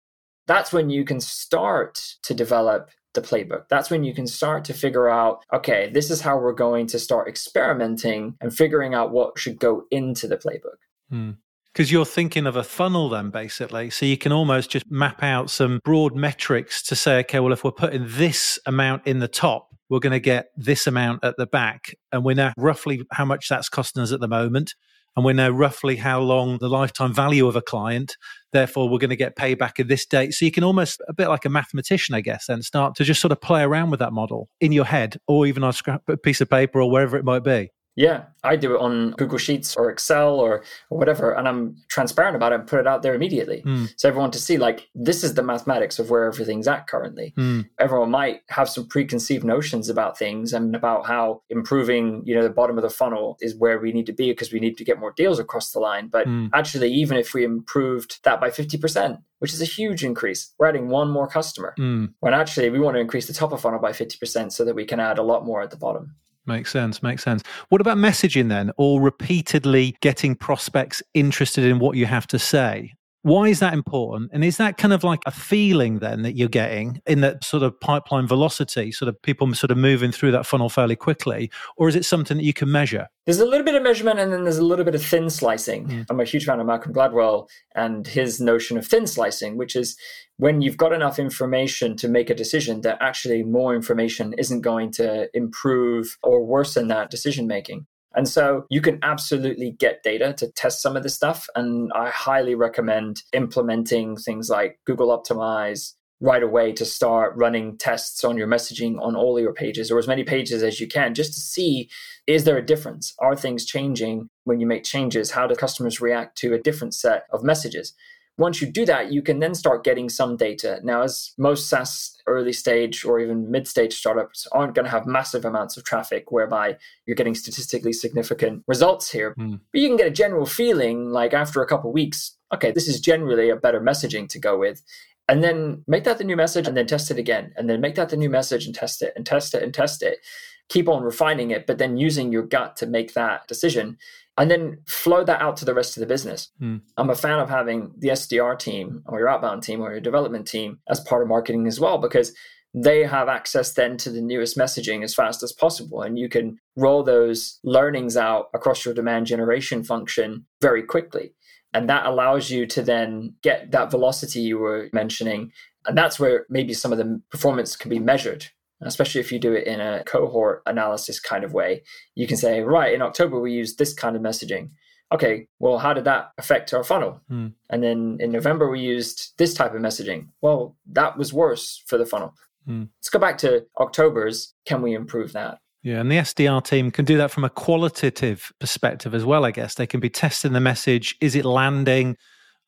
that's 0.47 0.71
when 0.71 0.89
you 0.89 1.03
can 1.03 1.19
start 1.19 2.01
to 2.23 2.33
develop 2.33 2.89
the 3.15 3.21
playbook. 3.21 3.67
That's 3.69 3.89
when 3.89 4.03
you 4.03 4.13
can 4.13 4.27
start 4.27 4.63
to 4.65 4.73
figure 4.73 5.09
out, 5.09 5.43
okay, 5.53 5.89
this 5.91 6.11
is 6.11 6.21
how 6.21 6.37
we're 6.37 6.53
going 6.53 6.87
to 6.87 6.99
start 6.99 7.27
experimenting 7.27 8.35
and 8.41 8.55
figuring 8.55 8.93
out 8.93 9.11
what 9.11 9.39
should 9.39 9.59
go 9.59 9.85
into 9.91 10.27
the 10.27 10.37
playbook. 10.37 11.35
Because 11.73 11.89
hmm. 11.89 11.93
you're 11.93 12.05
thinking 12.05 12.45
of 12.45 12.55
a 12.55 12.63
funnel, 12.63 13.09
then 13.09 13.29
basically. 13.31 13.89
So 13.89 14.05
you 14.05 14.17
can 14.17 14.31
almost 14.31 14.69
just 14.69 14.89
map 14.91 15.23
out 15.23 15.49
some 15.49 15.79
broad 15.83 16.15
metrics 16.15 16.83
to 16.83 16.95
say, 16.95 17.19
okay, 17.19 17.39
well, 17.39 17.53
if 17.53 17.63
we're 17.63 17.71
putting 17.71 18.05
this 18.07 18.59
amount 18.65 19.07
in 19.07 19.19
the 19.19 19.27
top, 19.27 19.69
we're 19.89 19.99
going 19.99 20.11
to 20.11 20.19
get 20.19 20.47
this 20.57 20.87
amount 20.87 21.23
at 21.23 21.35
the 21.37 21.45
back. 21.45 21.95
And 22.11 22.23
we 22.23 22.33
know 22.33 22.51
roughly 22.57 23.03
how 23.11 23.25
much 23.25 23.49
that's 23.49 23.69
costing 23.69 24.03
us 24.03 24.11
at 24.11 24.19
the 24.19 24.27
moment. 24.27 24.75
And 25.15 25.23
we 25.23 25.33
know 25.33 25.49
roughly 25.49 25.95
how 25.95 26.19
long 26.19 26.57
the 26.57 26.67
lifetime 26.67 27.13
value 27.13 27.47
of 27.47 27.55
a 27.55 27.61
client. 27.61 28.17
Therefore, 28.51 28.89
we're 28.89 28.99
going 28.99 29.09
to 29.09 29.15
get 29.15 29.37
payback 29.37 29.79
at 29.79 29.87
this 29.87 30.05
date. 30.05 30.33
So 30.33 30.45
you 30.45 30.51
can 30.51 30.63
almost, 30.63 31.01
a 31.07 31.13
bit 31.13 31.29
like 31.29 31.45
a 31.45 31.49
mathematician, 31.49 32.15
I 32.15 32.21
guess, 32.21 32.47
then 32.47 32.61
start 32.61 32.95
to 32.95 33.03
just 33.03 33.21
sort 33.21 33.31
of 33.31 33.39
play 33.39 33.61
around 33.63 33.91
with 33.91 33.99
that 33.99 34.13
model 34.13 34.49
in 34.59 34.71
your 34.71 34.85
head 34.85 35.17
or 35.27 35.45
even 35.47 35.63
on 35.63 35.69
a 35.69 35.73
scrap 35.73 36.01
a 36.09 36.17
piece 36.17 36.41
of 36.41 36.49
paper 36.49 36.81
or 36.81 36.91
wherever 36.91 37.17
it 37.17 37.23
might 37.23 37.43
be. 37.43 37.69
Yeah, 37.95 38.25
I 38.43 38.57
do 38.57 38.75
it 38.75 38.81
on 38.81 39.11
Google 39.11 39.37
Sheets 39.37 39.75
or 39.75 39.89
Excel 39.89 40.39
or, 40.39 40.63
or 40.89 40.97
whatever, 40.97 41.31
and 41.31 41.47
I'm 41.47 41.77
transparent 41.87 42.35
about 42.35 42.51
it 42.51 42.59
and 42.59 42.67
put 42.67 42.79
it 42.79 42.87
out 42.87 43.01
there 43.01 43.15
immediately. 43.15 43.63
Mm. 43.65 43.93
So 43.95 44.09
everyone 44.09 44.31
to 44.31 44.39
see, 44.39 44.57
like, 44.57 44.89
this 44.93 45.23
is 45.23 45.33
the 45.33 45.43
mathematics 45.43 45.97
of 45.97 46.09
where 46.09 46.25
everything's 46.25 46.67
at 46.67 46.87
currently. 46.87 47.33
Mm. 47.37 47.69
Everyone 47.79 48.11
might 48.11 48.41
have 48.49 48.67
some 48.67 48.87
preconceived 48.87 49.45
notions 49.45 49.89
about 49.89 50.17
things 50.17 50.51
and 50.51 50.75
about 50.75 51.05
how 51.05 51.41
improving, 51.49 52.21
you 52.25 52.35
know, 52.35 52.43
the 52.43 52.49
bottom 52.49 52.77
of 52.77 52.81
the 52.81 52.89
funnel 52.89 53.37
is 53.39 53.55
where 53.55 53.79
we 53.79 53.93
need 53.93 54.05
to 54.07 54.13
be 54.13 54.31
because 54.31 54.51
we 54.51 54.59
need 54.59 54.77
to 54.77 54.83
get 54.83 54.99
more 54.99 55.13
deals 55.15 55.39
across 55.39 55.71
the 55.71 55.79
line. 55.79 56.09
But 56.09 56.27
mm. 56.27 56.49
actually, 56.53 56.91
even 56.91 57.17
if 57.17 57.33
we 57.33 57.45
improved 57.45 58.21
that 58.23 58.41
by 58.41 58.49
50%, 58.49 59.21
which 59.39 59.53
is 59.53 59.61
a 59.61 59.65
huge 59.65 60.03
increase. 60.03 60.53
We're 60.57 60.67
adding 60.67 60.89
one 60.89 61.11
more 61.11 61.27
customer. 61.27 61.75
Mm. 61.77 62.13
When 62.19 62.33
actually 62.33 62.69
we 62.69 62.79
want 62.79 62.95
to 62.95 63.01
increase 63.01 63.27
the 63.27 63.33
top 63.33 63.51
of 63.51 63.61
funnel 63.61 63.79
by 63.79 63.91
50% 63.91 64.51
so 64.51 64.65
that 64.65 64.75
we 64.75 64.85
can 64.85 64.99
add 64.99 65.17
a 65.17 65.23
lot 65.23 65.45
more 65.45 65.61
at 65.61 65.71
the 65.71 65.77
bottom. 65.77 66.15
Makes 66.47 66.71
sense. 66.71 67.01
Makes 67.01 67.23
sense. 67.23 67.43
What 67.69 67.81
about 67.81 67.97
messaging 67.97 68.49
then, 68.49 68.71
or 68.77 69.01
repeatedly 69.01 69.95
getting 70.01 70.35
prospects 70.35 71.01
interested 71.13 71.63
in 71.63 71.79
what 71.79 71.97
you 71.97 72.05
have 72.05 72.27
to 72.27 72.39
say? 72.39 72.93
Why 73.25 73.47
is 73.47 73.59
that 73.59 73.73
important? 73.73 74.29
And 74.33 74.45
is 74.45 74.57
that 74.57 74.77
kind 74.77 74.93
of 74.93 75.03
like 75.03 75.21
a 75.25 75.31
feeling 75.31 75.97
then 75.97 76.21
that 76.21 76.37
you're 76.37 76.47
getting 76.47 77.01
in 77.07 77.21
that 77.21 77.43
sort 77.43 77.63
of 77.63 77.79
pipeline 77.79 78.27
velocity, 78.27 78.91
sort 78.91 79.09
of 79.09 79.19
people 79.23 79.51
sort 79.55 79.71
of 79.71 79.79
moving 79.79 80.11
through 80.11 80.31
that 80.33 80.45
funnel 80.45 80.69
fairly 80.69 80.95
quickly? 80.95 81.49
Or 81.75 81.89
is 81.89 81.95
it 81.95 82.05
something 82.05 82.37
that 82.37 82.43
you 82.43 82.53
can 82.53 82.71
measure? 82.71 83.07
There's 83.25 83.39
a 83.39 83.45
little 83.45 83.65
bit 83.65 83.73
of 83.73 83.81
measurement 83.81 84.19
and 84.19 84.31
then 84.31 84.43
there's 84.43 84.59
a 84.59 84.63
little 84.63 84.85
bit 84.85 84.93
of 84.93 85.03
thin 85.03 85.31
slicing. 85.31 85.87
Mm. 85.87 86.05
I'm 86.07 86.19
a 86.19 86.23
huge 86.23 86.45
fan 86.45 86.59
of 86.59 86.67
Malcolm 86.67 86.93
Gladwell 86.93 87.47
and 87.73 88.05
his 88.05 88.39
notion 88.39 88.77
of 88.77 88.85
thin 88.85 89.07
slicing, 89.07 89.57
which 89.57 89.75
is 89.75 89.97
when 90.37 90.61
you've 90.61 90.77
got 90.77 90.93
enough 90.93 91.17
information 91.17 91.97
to 91.97 92.07
make 92.07 92.29
a 92.29 92.35
decision 92.35 92.81
that 92.81 92.99
actually 93.01 93.41
more 93.41 93.73
information 93.73 94.33
isn't 94.37 94.61
going 94.61 94.91
to 94.91 95.35
improve 95.35 96.19
or 96.21 96.45
worsen 96.45 96.89
that 96.89 97.09
decision 97.09 97.47
making. 97.47 97.87
And 98.15 98.27
so 98.27 98.65
you 98.69 98.81
can 98.81 98.99
absolutely 99.03 99.71
get 99.71 100.03
data 100.03 100.33
to 100.37 100.51
test 100.51 100.81
some 100.81 100.95
of 100.95 101.03
this 101.03 101.15
stuff. 101.15 101.47
And 101.55 101.91
I 101.93 102.09
highly 102.09 102.55
recommend 102.55 103.21
implementing 103.33 104.15
things 104.15 104.49
like 104.49 104.79
Google 104.85 105.09
Optimize 105.09 105.93
right 106.21 106.43
away 106.43 106.71
to 106.71 106.85
start 106.85 107.35
running 107.35 107.77
tests 107.77 108.23
on 108.23 108.37
your 108.37 108.47
messaging 108.47 108.99
on 109.01 109.15
all 109.15 109.39
your 109.39 109.53
pages 109.53 109.91
or 109.91 109.99
as 109.99 110.07
many 110.07 110.23
pages 110.23 110.63
as 110.63 110.79
you 110.79 110.87
can 110.87 111.13
just 111.13 111.33
to 111.33 111.41
see 111.41 111.89
is 112.25 112.45
there 112.45 112.57
a 112.57 112.65
difference? 112.65 113.13
Are 113.19 113.35
things 113.35 113.65
changing 113.65 114.29
when 114.45 114.59
you 114.59 114.65
make 114.65 114.83
changes? 114.83 115.31
How 115.31 115.45
do 115.45 115.55
customers 115.55 116.01
react 116.01 116.37
to 116.39 116.53
a 116.53 116.59
different 116.59 116.95
set 116.95 117.25
of 117.31 117.43
messages? 117.43 117.93
Once 118.37 118.61
you 118.61 118.67
do 118.67 118.85
that, 118.85 119.13
you 119.13 119.21
can 119.21 119.39
then 119.39 119.55
start 119.55 119.83
getting 119.83 120.09
some 120.09 120.35
data. 120.35 120.79
Now, 120.83 121.03
as 121.03 121.31
most 121.37 121.69
SaaS 121.69 122.17
early 122.27 122.51
stage 122.51 123.05
or 123.05 123.19
even 123.19 123.49
mid 123.49 123.67
stage 123.67 123.93
startups 123.93 124.45
aren't 124.51 124.75
going 124.75 124.85
to 124.85 124.91
have 124.91 125.05
massive 125.05 125.45
amounts 125.45 125.77
of 125.77 125.85
traffic 125.85 126.31
whereby 126.31 126.77
you're 127.05 127.15
getting 127.15 127.35
statistically 127.35 127.93
significant 127.93 128.63
results 128.67 129.09
here, 129.09 129.35
mm. 129.39 129.59
but 129.71 129.81
you 129.81 129.87
can 129.87 129.97
get 129.97 130.07
a 130.07 130.11
general 130.11 130.45
feeling 130.45 131.11
like 131.11 131.33
after 131.33 131.61
a 131.61 131.67
couple 131.67 131.93
weeks, 131.93 132.35
okay, 132.53 132.71
this 132.71 132.87
is 132.89 132.99
generally 132.99 133.49
a 133.49 133.55
better 133.55 133.79
messaging 133.79 134.27
to 134.29 134.39
go 134.39 134.57
with. 134.57 134.83
And 135.27 135.43
then 135.43 135.83
make 135.87 136.03
that 136.03 136.17
the 136.17 136.23
new 136.23 136.35
message 136.35 136.67
and 136.67 136.77
then 136.77 136.87
test 136.87 137.09
it 137.09 137.17
again. 137.17 137.53
And 137.55 137.69
then 137.69 137.81
make 137.81 137.95
that 137.95 138.09
the 138.09 138.17
new 138.17 138.29
message 138.29 138.65
and 138.65 138.75
test 138.75 139.01
it 139.01 139.13
and 139.15 139.25
test 139.25 139.55
it 139.55 139.63
and 139.63 139.73
test 139.73 140.03
it. 140.03 140.19
Keep 140.67 140.89
on 140.89 141.03
refining 141.03 141.51
it, 141.51 141.65
but 141.65 141.77
then 141.77 141.97
using 141.97 142.31
your 142.31 142.43
gut 142.43 142.75
to 142.77 142.85
make 142.85 143.13
that 143.13 143.47
decision 143.47 143.97
and 144.37 144.51
then 144.51 144.79
flow 144.85 145.23
that 145.23 145.41
out 145.41 145.57
to 145.57 145.65
the 145.65 145.73
rest 145.73 145.95
of 145.95 146.01
the 146.01 146.07
business. 146.07 146.49
Mm. 146.61 146.81
I'm 146.97 147.09
a 147.09 147.15
fan 147.15 147.39
of 147.39 147.49
having 147.49 147.93
the 147.97 148.09
SDR 148.09 148.57
team 148.59 149.03
or 149.07 149.19
your 149.19 149.29
outbound 149.29 149.63
team 149.63 149.81
or 149.81 149.91
your 149.91 150.01
development 150.01 150.47
team 150.47 150.79
as 150.89 150.99
part 150.99 151.21
of 151.21 151.29
marketing 151.29 151.67
as 151.67 151.79
well, 151.79 151.97
because 151.97 152.33
they 152.73 153.05
have 153.05 153.29
access 153.29 153.73
then 153.73 153.95
to 153.95 154.09
the 154.09 154.21
newest 154.21 154.57
messaging 154.57 155.03
as 155.03 155.15
fast 155.15 155.41
as 155.41 155.53
possible. 155.53 156.01
And 156.01 156.19
you 156.19 156.27
can 156.27 156.57
roll 156.75 157.03
those 157.03 157.59
learnings 157.63 158.17
out 158.17 158.47
across 158.53 158.83
your 158.83 158.93
demand 158.93 159.27
generation 159.27 159.83
function 159.83 160.45
very 160.59 160.83
quickly. 160.83 161.33
And 161.73 161.89
that 161.89 162.05
allows 162.05 162.49
you 162.49 162.65
to 162.67 162.81
then 162.81 163.35
get 163.41 163.71
that 163.71 163.91
velocity 163.91 164.41
you 164.41 164.57
were 164.57 164.89
mentioning. 164.91 165.51
And 165.85 165.97
that's 165.97 166.19
where 166.19 166.45
maybe 166.49 166.73
some 166.73 166.91
of 166.91 166.97
the 166.97 167.21
performance 167.31 167.77
can 167.77 167.89
be 167.89 167.99
measured 167.99 168.47
especially 168.81 169.21
if 169.21 169.31
you 169.31 169.39
do 169.39 169.53
it 169.53 169.67
in 169.67 169.79
a 169.79 170.03
cohort 170.05 170.61
analysis 170.65 171.19
kind 171.19 171.43
of 171.43 171.53
way. 171.53 171.83
You 172.15 172.27
can 172.27 172.37
say, 172.37 172.61
right, 172.61 172.93
in 172.93 173.01
October, 173.01 173.39
we 173.39 173.51
used 173.51 173.77
this 173.77 173.93
kind 173.93 174.15
of 174.15 174.21
messaging. 174.21 174.71
Okay, 175.11 175.47
well, 175.59 175.77
how 175.77 175.93
did 175.93 176.05
that 176.05 176.31
affect 176.37 176.73
our 176.73 176.83
funnel? 176.83 177.21
Mm. 177.31 177.53
And 177.69 177.83
then 177.83 178.17
in 178.19 178.31
November, 178.31 178.69
we 178.69 178.79
used 178.79 179.33
this 179.37 179.53
type 179.53 179.73
of 179.73 179.81
messaging. 179.81 180.29
Well, 180.41 180.75
that 180.91 181.17
was 181.17 181.31
worse 181.31 181.83
for 181.87 181.97
the 181.97 182.05
funnel. 182.05 182.33
Mm. 182.67 182.89
Let's 182.99 183.09
go 183.09 183.19
back 183.19 183.37
to 183.39 183.65
October's. 183.79 184.53
Can 184.65 184.81
we 184.81 184.93
improve 184.93 185.33
that? 185.33 185.59
Yeah, 185.83 185.99
and 185.99 186.11
the 186.11 186.15
SDR 186.15 186.63
team 186.63 186.89
can 186.89 187.05
do 187.05 187.17
that 187.17 187.29
from 187.29 187.43
a 187.43 187.49
qualitative 187.49 188.51
perspective 188.59 189.13
as 189.13 189.23
well, 189.23 189.45
I 189.45 189.51
guess. 189.51 189.75
They 189.75 189.85
can 189.85 189.99
be 189.99 190.09
testing 190.09 190.53
the 190.53 190.59
message. 190.59 191.15
Is 191.21 191.35
it 191.35 191.45
landing? 191.45 192.17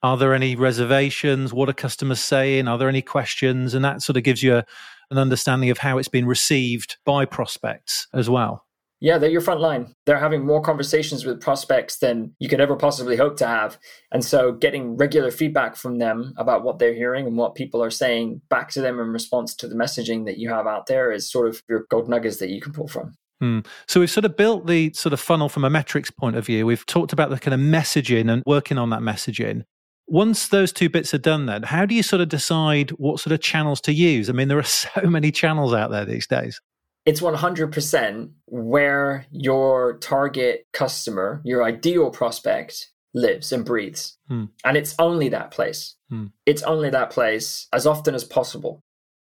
Are 0.03 0.15
there 0.15 0.35
any 0.35 0.55
reservations? 0.55 1.51
What 1.51 1.67
are 1.67 1.73
customers 1.73 2.19
saying? 2.19 2.67
Are 2.67 2.77
there 2.77 2.89
any 2.89 3.01
questions? 3.01 3.73
And 3.73 3.83
that 3.83 4.03
sort 4.03 4.17
of 4.17 4.23
gives 4.23 4.43
you 4.43 4.57
a, 4.57 4.65
an 5.11 5.17
understanding 5.17 5.69
of 5.69 5.79
how 5.79 5.97
it's 5.97 6.07
been 6.07 6.25
received 6.25 6.97
by 7.05 7.25
prospects 7.25 8.07
as 8.13 8.29
well. 8.29 8.63
Yeah, 8.99 9.19
they're 9.19 9.29
your 9.29 9.41
front 9.41 9.61
line. 9.61 9.93
They're 10.05 10.17
having 10.17 10.43
more 10.43 10.61
conversations 10.61 11.23
with 11.23 11.39
prospects 11.39 11.99
than 11.99 12.33
you 12.39 12.49
could 12.49 12.59
ever 12.59 12.75
possibly 12.75 13.15
hope 13.15 13.37
to 13.37 13.47
have. 13.47 13.77
And 14.11 14.25
so 14.25 14.51
getting 14.51 14.97
regular 14.97 15.29
feedback 15.29 15.75
from 15.75 15.99
them 15.99 16.33
about 16.37 16.63
what 16.63 16.79
they're 16.79 16.95
hearing 16.95 17.27
and 17.27 17.37
what 17.37 17.53
people 17.53 17.83
are 17.83 17.91
saying 17.91 18.41
back 18.49 18.71
to 18.71 18.81
them 18.81 18.99
in 18.99 19.07
response 19.09 19.53
to 19.55 19.67
the 19.67 19.75
messaging 19.75 20.25
that 20.25 20.39
you 20.39 20.49
have 20.49 20.65
out 20.65 20.87
there 20.87 21.11
is 21.11 21.29
sort 21.29 21.47
of 21.47 21.61
your 21.69 21.85
gold 21.91 22.09
nuggets 22.09 22.37
that 22.37 22.49
you 22.49 22.59
can 22.59 22.73
pull 22.73 22.87
from. 22.87 23.13
Hmm. 23.39 23.59
So 23.87 23.99
we've 23.99 24.09
sort 24.09 24.25
of 24.25 24.35
built 24.35 24.65
the 24.65 24.91
sort 24.93 25.13
of 25.13 25.19
funnel 25.19 25.47
from 25.47 25.63
a 25.63 25.69
metrics 25.69 26.09
point 26.09 26.35
of 26.35 26.45
view. 26.45 26.65
We've 26.65 26.85
talked 26.87 27.13
about 27.13 27.29
the 27.29 27.37
kind 27.37 27.53
of 27.53 27.59
messaging 27.59 28.31
and 28.31 28.41
working 28.47 28.79
on 28.79 28.89
that 28.89 29.01
messaging. 29.01 29.63
Once 30.07 30.47
those 30.47 30.71
two 30.71 30.89
bits 30.89 31.13
are 31.13 31.19
done, 31.19 31.45
then 31.45 31.63
how 31.63 31.85
do 31.85 31.93
you 31.93 32.01
sort 32.01 32.21
of 32.21 32.29
decide 32.29 32.91
what 32.91 33.19
sort 33.19 33.33
of 33.33 33.41
channels 33.41 33.81
to 33.81 33.93
use? 33.93 34.29
I 34.29 34.33
mean, 34.33 34.47
there 34.47 34.59
are 34.59 34.63
so 34.63 35.01
many 35.03 35.31
channels 35.31 35.73
out 35.73 35.91
there 35.91 36.05
these 36.05 36.27
days. 36.27 36.61
It's 37.05 37.21
100% 37.21 38.31
where 38.47 39.25
your 39.31 39.97
target 39.99 40.67
customer, 40.73 41.41
your 41.45 41.63
ideal 41.63 42.09
prospect, 42.09 42.89
lives 43.13 43.51
and 43.51 43.65
breathes. 43.65 44.17
Hmm. 44.27 44.45
And 44.65 44.77
it's 44.77 44.95
only 44.99 45.29
that 45.29 45.51
place. 45.51 45.95
Hmm. 46.09 46.27
It's 46.45 46.63
only 46.63 46.89
that 46.89 47.09
place 47.09 47.67
as 47.73 47.87
often 47.87 48.13
as 48.13 48.23
possible. 48.23 48.81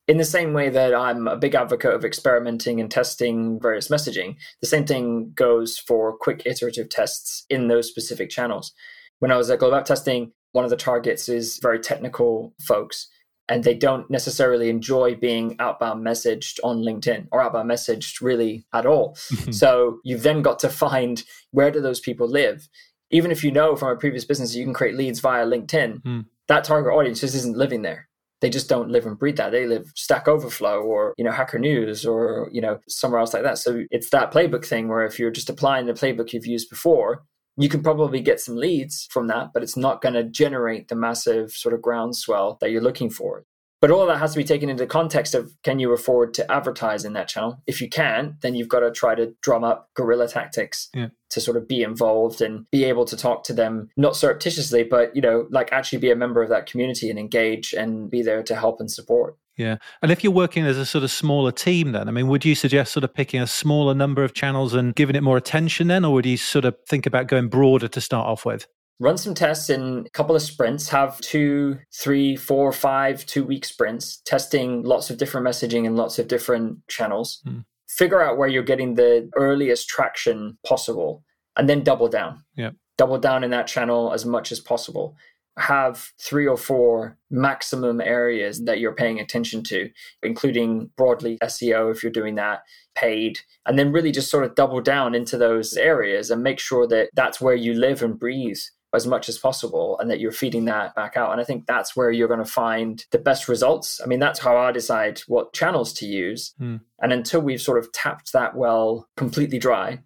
In 0.08 0.18
the 0.18 0.25
same 0.25 0.53
way 0.53 0.70
that 0.70 0.94
I'm 0.94 1.27
a 1.27 1.38
big 1.38 1.56
advocate 1.56 1.94
of 1.94 2.03
experimenting 2.03 2.82
and 2.82 2.92
testing 2.92 3.60
various 3.60 3.88
messaging, 3.88 4.36
the 4.62 4.68
same 4.68 4.86
thing 4.86 5.32
goes 5.34 5.77
for 5.77 6.18
quick 6.18 6.44
iterative 6.46 6.89
tests 6.89 7.46
in 7.50 7.70
those 7.70 7.88
specific 7.88 8.30
channels. 8.30 8.74
When 9.20 9.32
I 9.32 9.38
was 9.38 9.50
at 9.50 9.60
Global 9.60 9.77
App 9.77 9.86
Testing, 9.86 10.34
one 10.53 10.63
of 10.63 10.69
the 10.69 10.77
targets 10.77 11.27
is 11.27 11.57
very 11.57 11.79
technical 11.79 12.53
folks 12.62 13.10
and 13.50 13.63
they 13.63 13.74
don't 13.74 14.10
necessarily 14.10 14.69
enjoy 14.69 15.15
being 15.15 15.55
outbound 15.60 16.05
messaged 16.05 16.60
on 16.63 16.77
LinkedIn 16.77 17.27
or 17.31 17.41
outbound 17.41 17.69
messaged 17.69 18.22
really 18.22 18.65
at 18.74 18.86
all. 18.86 19.15
so 19.51 20.00
you've 20.03 20.24
then 20.24 20.41
got 20.41 20.60
to 20.60 20.69
find 20.69 21.24
where 21.51 21.72
do 21.72 21.81
those 21.81 22.00
people 22.00 22.27
live? 22.27 22.69
Even 23.12 23.31
if 23.31 23.43
you 23.43 23.51
know 23.51 23.75
from 23.75 23.89
a 23.89 23.98
previous 23.98 24.25
business 24.25 24.55
you 24.55 24.63
can 24.63 24.74
create 24.74 24.95
leads 24.95 25.19
via 25.19 25.45
LinkedIn, 25.45 26.01
mm. 26.01 26.25
that 26.48 26.63
target 26.63 26.93
audience 26.93 27.19
just 27.19 27.36
isn't 27.36 27.57
living 27.57 27.81
there. 27.81 28.07
They 28.41 28.50
just 28.50 28.69
don't 28.69 28.89
live 28.89 29.05
and 29.05 29.17
breathe 29.17 29.38
that. 29.38 29.51
They 29.51 29.65
live 29.67 29.91
Stack 29.95 30.27
Overflow 30.27 30.81
or, 30.81 31.13
you 31.17 31.24
know, 31.24 31.31
Hacker 31.31 31.60
News 31.60 32.05
or, 32.05 32.50
you 32.51 32.60
know, 32.60 32.79
somewhere 32.89 33.22
else 33.22 33.33
like 33.33 33.43
that. 33.43 33.57
So 33.57 33.86
it's 33.89 34.10
that 34.10 34.33
playbook 34.33 34.65
thing 34.65 34.89
where 34.89 35.05
if 35.05 35.17
you're 35.17 35.31
just 35.31 35.50
applying 35.50 35.86
the 35.86 35.93
playbook 35.93 36.33
you've 36.33 36.45
used 36.45 36.69
before, 36.69 37.24
you 37.57 37.69
can 37.69 37.83
probably 37.83 38.19
get 38.19 38.39
some 38.39 38.55
leads 38.55 39.07
from 39.12 39.27
that, 39.27 39.51
but 39.53 39.63
it's 39.63 39.77
not 39.77 40.01
going 40.01 40.15
to 40.15 40.24
generate 40.24 40.88
the 40.88 40.95
massive 40.95 41.51
sort 41.51 41.74
of 41.74 41.81
groundswell 41.81 42.57
that 42.62 42.72
you're 42.72 42.81
looking 42.81 43.10
for. 43.10 43.45
But 43.83 43.91
all 43.91 44.05
that 44.07 44.19
has 44.19 44.31
to 44.31 44.38
be 44.38 44.45
taken 44.45 44.69
into 44.69 44.88
context 44.88 45.36
of 45.36 45.53
can 45.62 45.77
you 45.77 45.91
afford 45.91 46.33
to 46.36 46.50
advertise 46.50 47.03
in 47.03 47.12
that 47.13 47.27
channel? 47.27 47.62
If 47.67 47.81
you 47.81 47.89
can, 47.89 48.38
then 48.41 48.55
you've 48.55 48.69
got 48.69 48.79
to 48.79 48.91
try 48.91 49.13
to 49.13 49.33
drum 49.41 49.65
up 49.65 49.89
guerrilla 49.93 50.29
tactics 50.29 50.88
yeah. 50.93 51.10
to 51.31 51.41
sort 51.41 51.57
of 51.57 51.67
be 51.67 51.83
involved 51.83 52.41
and 52.41 52.65
be 52.72 52.86
able 52.86 53.03
to 53.03 53.17
talk 53.17 53.43
to 53.43 53.53
them, 53.53 53.89
not 53.98 54.15
surreptitiously, 54.15 54.83
but 54.83 55.13
you 55.13 55.22
know, 55.22 55.48
like 55.51 55.74
actually 55.74 56.00
be 56.00 56.12
a 56.12 56.15
member 56.15 56.41
of 56.41 56.48
that 56.48 56.65
community 56.65 57.10
and 57.10 57.19
engage 57.19 57.74
and 57.74 58.10
be 58.10 58.22
there 58.22 58.41
to 58.41 58.55
help 58.55 58.79
and 58.79 58.89
support. 58.89 59.38
Yeah. 59.57 59.77
And 60.01 60.12
if 60.12 60.24
you're 60.24 60.33
working 60.33 60.65
as 60.65 60.77
a 60.77 60.86
sort 60.86 61.03
of 61.03 61.12
smaller 61.12 61.51
team, 61.51 61.91
then, 61.91 62.07
I 62.07 62.12
mean, 62.12 62.27
would 62.27 62.43
you 62.43 62.55
suggest 62.55 62.91
sort 62.91 63.03
of 63.03 63.13
picking 63.13 63.41
a 63.41 63.48
smaller 63.48 63.93
number 63.93 64.24
of 64.24 64.33
channels 64.33 64.74
and 64.74 64.95
giving 64.95 65.15
it 65.15 65.24
more 65.24 65.38
attention 65.38 65.88
then? 65.88 66.03
Or 66.03 66.13
would 66.13 66.25
you 66.25 66.38
sort 66.38 66.65
of 66.65 66.75
think 66.88 67.05
about 67.05 67.27
going 67.27 67.50
broader 67.50 67.88
to 67.88 68.01
start 68.01 68.27
off 68.27 68.45
with? 68.45 68.65
Run 69.00 69.17
some 69.17 69.33
tests 69.33 69.69
in 69.69 70.05
a 70.05 70.10
couple 70.12 70.36
of 70.36 70.41
sprints, 70.41 70.89
have 70.89 71.19
two, 71.22 71.79
three, 71.93 72.36
four, 72.36 72.72
five, 72.72 73.25
two 73.25 73.43
week 73.43 73.65
sprints, 73.65 74.22
testing 74.25 74.83
lots 74.83 75.10
of 75.10 75.17
different 75.17 75.45
messaging 75.45 75.86
and 75.86 75.95
lots 75.95 76.19
of 76.19 76.27
different 76.27 76.79
channels. 76.88 77.41
Mm. 77.45 77.65
figure 77.88 78.22
out 78.22 78.38
where 78.38 78.48
you're 78.48 78.63
getting 78.63 78.95
the 78.95 79.29
earliest 79.36 79.88
traction 79.88 80.57
possible, 80.65 81.24
and 81.57 81.69
then 81.69 81.83
double 81.83 82.07
down. 82.07 82.43
Yeah. 82.55 82.72
Double 82.98 83.19
down 83.19 83.43
in 83.43 83.51
that 83.51 83.67
channel 83.67 84.13
as 84.13 84.25
much 84.25 84.51
as 84.51 84.60
possible. 84.60 85.15
Have 85.57 86.12
three 86.19 86.48
or 86.48 86.57
four 86.57 87.17
maximum 87.29 88.01
areas 88.01 88.63
that 88.65 88.79
you're 88.79 88.95
paying 88.95 89.19
attention 89.19 89.63
to, 89.65 89.89
including 90.24 90.89
broadly 90.98 91.38
SEO 91.43 91.91
if 91.91 92.01
you're 92.01 92.12
doing 92.12 92.36
that, 92.36 92.63
paid, 92.95 93.39
and 93.65 93.77
then 93.77 93.91
really 93.91 94.12
just 94.12 94.31
sort 94.31 94.45
of 94.45 94.55
double 94.55 94.81
down 94.81 95.13
into 95.13 95.38
those 95.38 95.74
areas 95.77 96.31
and 96.31 96.41
make 96.41 96.60
sure 96.60 96.88
that 96.88 97.10
that's 97.13 97.39
where 97.39 97.55
you 97.55 97.74
live 97.74 98.01
and 98.01 98.19
breathe 98.19 98.60
as 98.93 99.07
much 99.07 99.27
as 99.27 99.39
possible 99.39 99.98
and 100.00 100.10
that 100.10 100.19
you're 100.19 100.31
feeding 100.31 100.65
that 100.65 100.93
back 100.95 101.17
out. 101.17 101.31
And 101.31 101.41
I 101.41 101.43
think 101.43 101.65
that's 101.65 101.95
where 101.95 102.12
you're 102.12 102.27
going 102.27 102.43
to 102.43 102.45
find 102.45 103.03
the 103.12 103.17
best 103.17 103.48
results. 103.48 104.00
I 104.01 104.05
mean, 104.05 104.19
that's 104.19 104.39
how 104.39 104.55
I 104.55 104.72
decide 104.72 105.19
what 105.27 105.53
channels 105.53 105.93
to 105.93 106.05
use. 106.05 106.53
Mm. 106.62 106.81
And 107.01 107.12
until 107.12 107.41
we've 107.41 107.62
sort 107.62 107.79
of 107.79 107.91
tapped 107.91 108.33
that 108.33 108.55
well 108.55 109.10
completely 109.17 109.57
dry, 109.57 110.00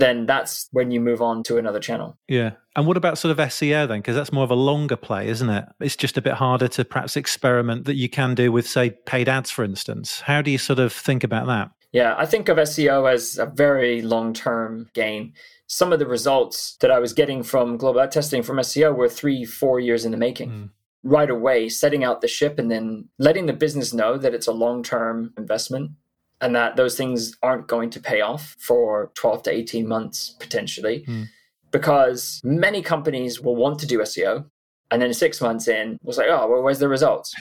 then 0.00 0.26
that's 0.26 0.68
when 0.72 0.90
you 0.90 1.00
move 1.00 1.22
on 1.22 1.42
to 1.44 1.58
another 1.58 1.80
channel. 1.80 2.18
Yeah. 2.28 2.52
And 2.74 2.86
what 2.86 2.96
about 2.96 3.18
sort 3.18 3.32
of 3.32 3.38
SEO 3.38 3.88
then? 3.88 4.00
Because 4.00 4.14
that's 4.14 4.32
more 4.32 4.44
of 4.44 4.50
a 4.50 4.56
longer 4.56 4.96
play, 4.96 5.28
isn't 5.28 5.48
it? 5.48 5.64
It's 5.80 5.96
just 5.96 6.16
a 6.16 6.22
bit 6.22 6.34
harder 6.34 6.68
to 6.68 6.84
perhaps 6.84 7.16
experiment 7.16 7.86
that 7.86 7.94
you 7.94 8.08
can 8.08 8.34
do 8.34 8.52
with, 8.52 8.68
say, 8.68 8.90
paid 8.90 9.28
ads, 9.28 9.50
for 9.50 9.64
instance. 9.64 10.20
How 10.20 10.42
do 10.42 10.50
you 10.50 10.58
sort 10.58 10.78
of 10.78 10.92
think 10.92 11.24
about 11.24 11.46
that? 11.46 11.70
Yeah, 11.92 12.14
I 12.18 12.26
think 12.26 12.48
of 12.48 12.58
SEO 12.58 13.10
as 13.10 13.38
a 13.38 13.46
very 13.46 14.02
long 14.02 14.34
term 14.34 14.90
game 14.92 15.32
some 15.66 15.92
of 15.92 15.98
the 15.98 16.06
results 16.06 16.76
that 16.80 16.90
I 16.90 16.98
was 16.98 17.12
getting 17.12 17.42
from 17.42 17.76
Global 17.76 18.00
App 18.00 18.12
Testing 18.12 18.42
from 18.42 18.58
SEO 18.58 18.94
were 18.94 19.08
three, 19.08 19.44
four 19.44 19.80
years 19.80 20.04
in 20.04 20.12
the 20.12 20.16
making. 20.16 20.50
Mm. 20.50 20.70
Right 21.02 21.30
away, 21.30 21.68
setting 21.68 22.04
out 22.04 22.20
the 22.20 22.28
ship 22.28 22.58
and 22.58 22.70
then 22.70 23.08
letting 23.18 23.46
the 23.46 23.52
business 23.52 23.92
know 23.92 24.16
that 24.16 24.34
it's 24.34 24.46
a 24.46 24.52
long 24.52 24.82
term 24.82 25.32
investment 25.36 25.92
and 26.40 26.54
that 26.54 26.76
those 26.76 26.96
things 26.96 27.36
aren't 27.42 27.66
going 27.66 27.90
to 27.90 28.00
pay 28.00 28.20
off 28.20 28.56
for 28.58 29.10
12 29.14 29.44
to 29.44 29.50
18 29.50 29.88
months 29.88 30.36
potentially. 30.38 31.04
Mm. 31.06 31.28
Because 31.70 32.40
many 32.44 32.80
companies 32.82 33.40
will 33.40 33.56
want 33.56 33.78
to 33.80 33.86
do 33.86 33.98
SEO 34.00 34.46
and 34.90 35.02
then 35.02 35.12
six 35.12 35.40
months 35.40 35.68
in, 35.68 35.98
was 36.02 36.16
like, 36.16 36.28
oh, 36.28 36.46
well, 36.48 36.62
where's 36.62 36.78
the 36.78 36.88
results? 36.88 37.34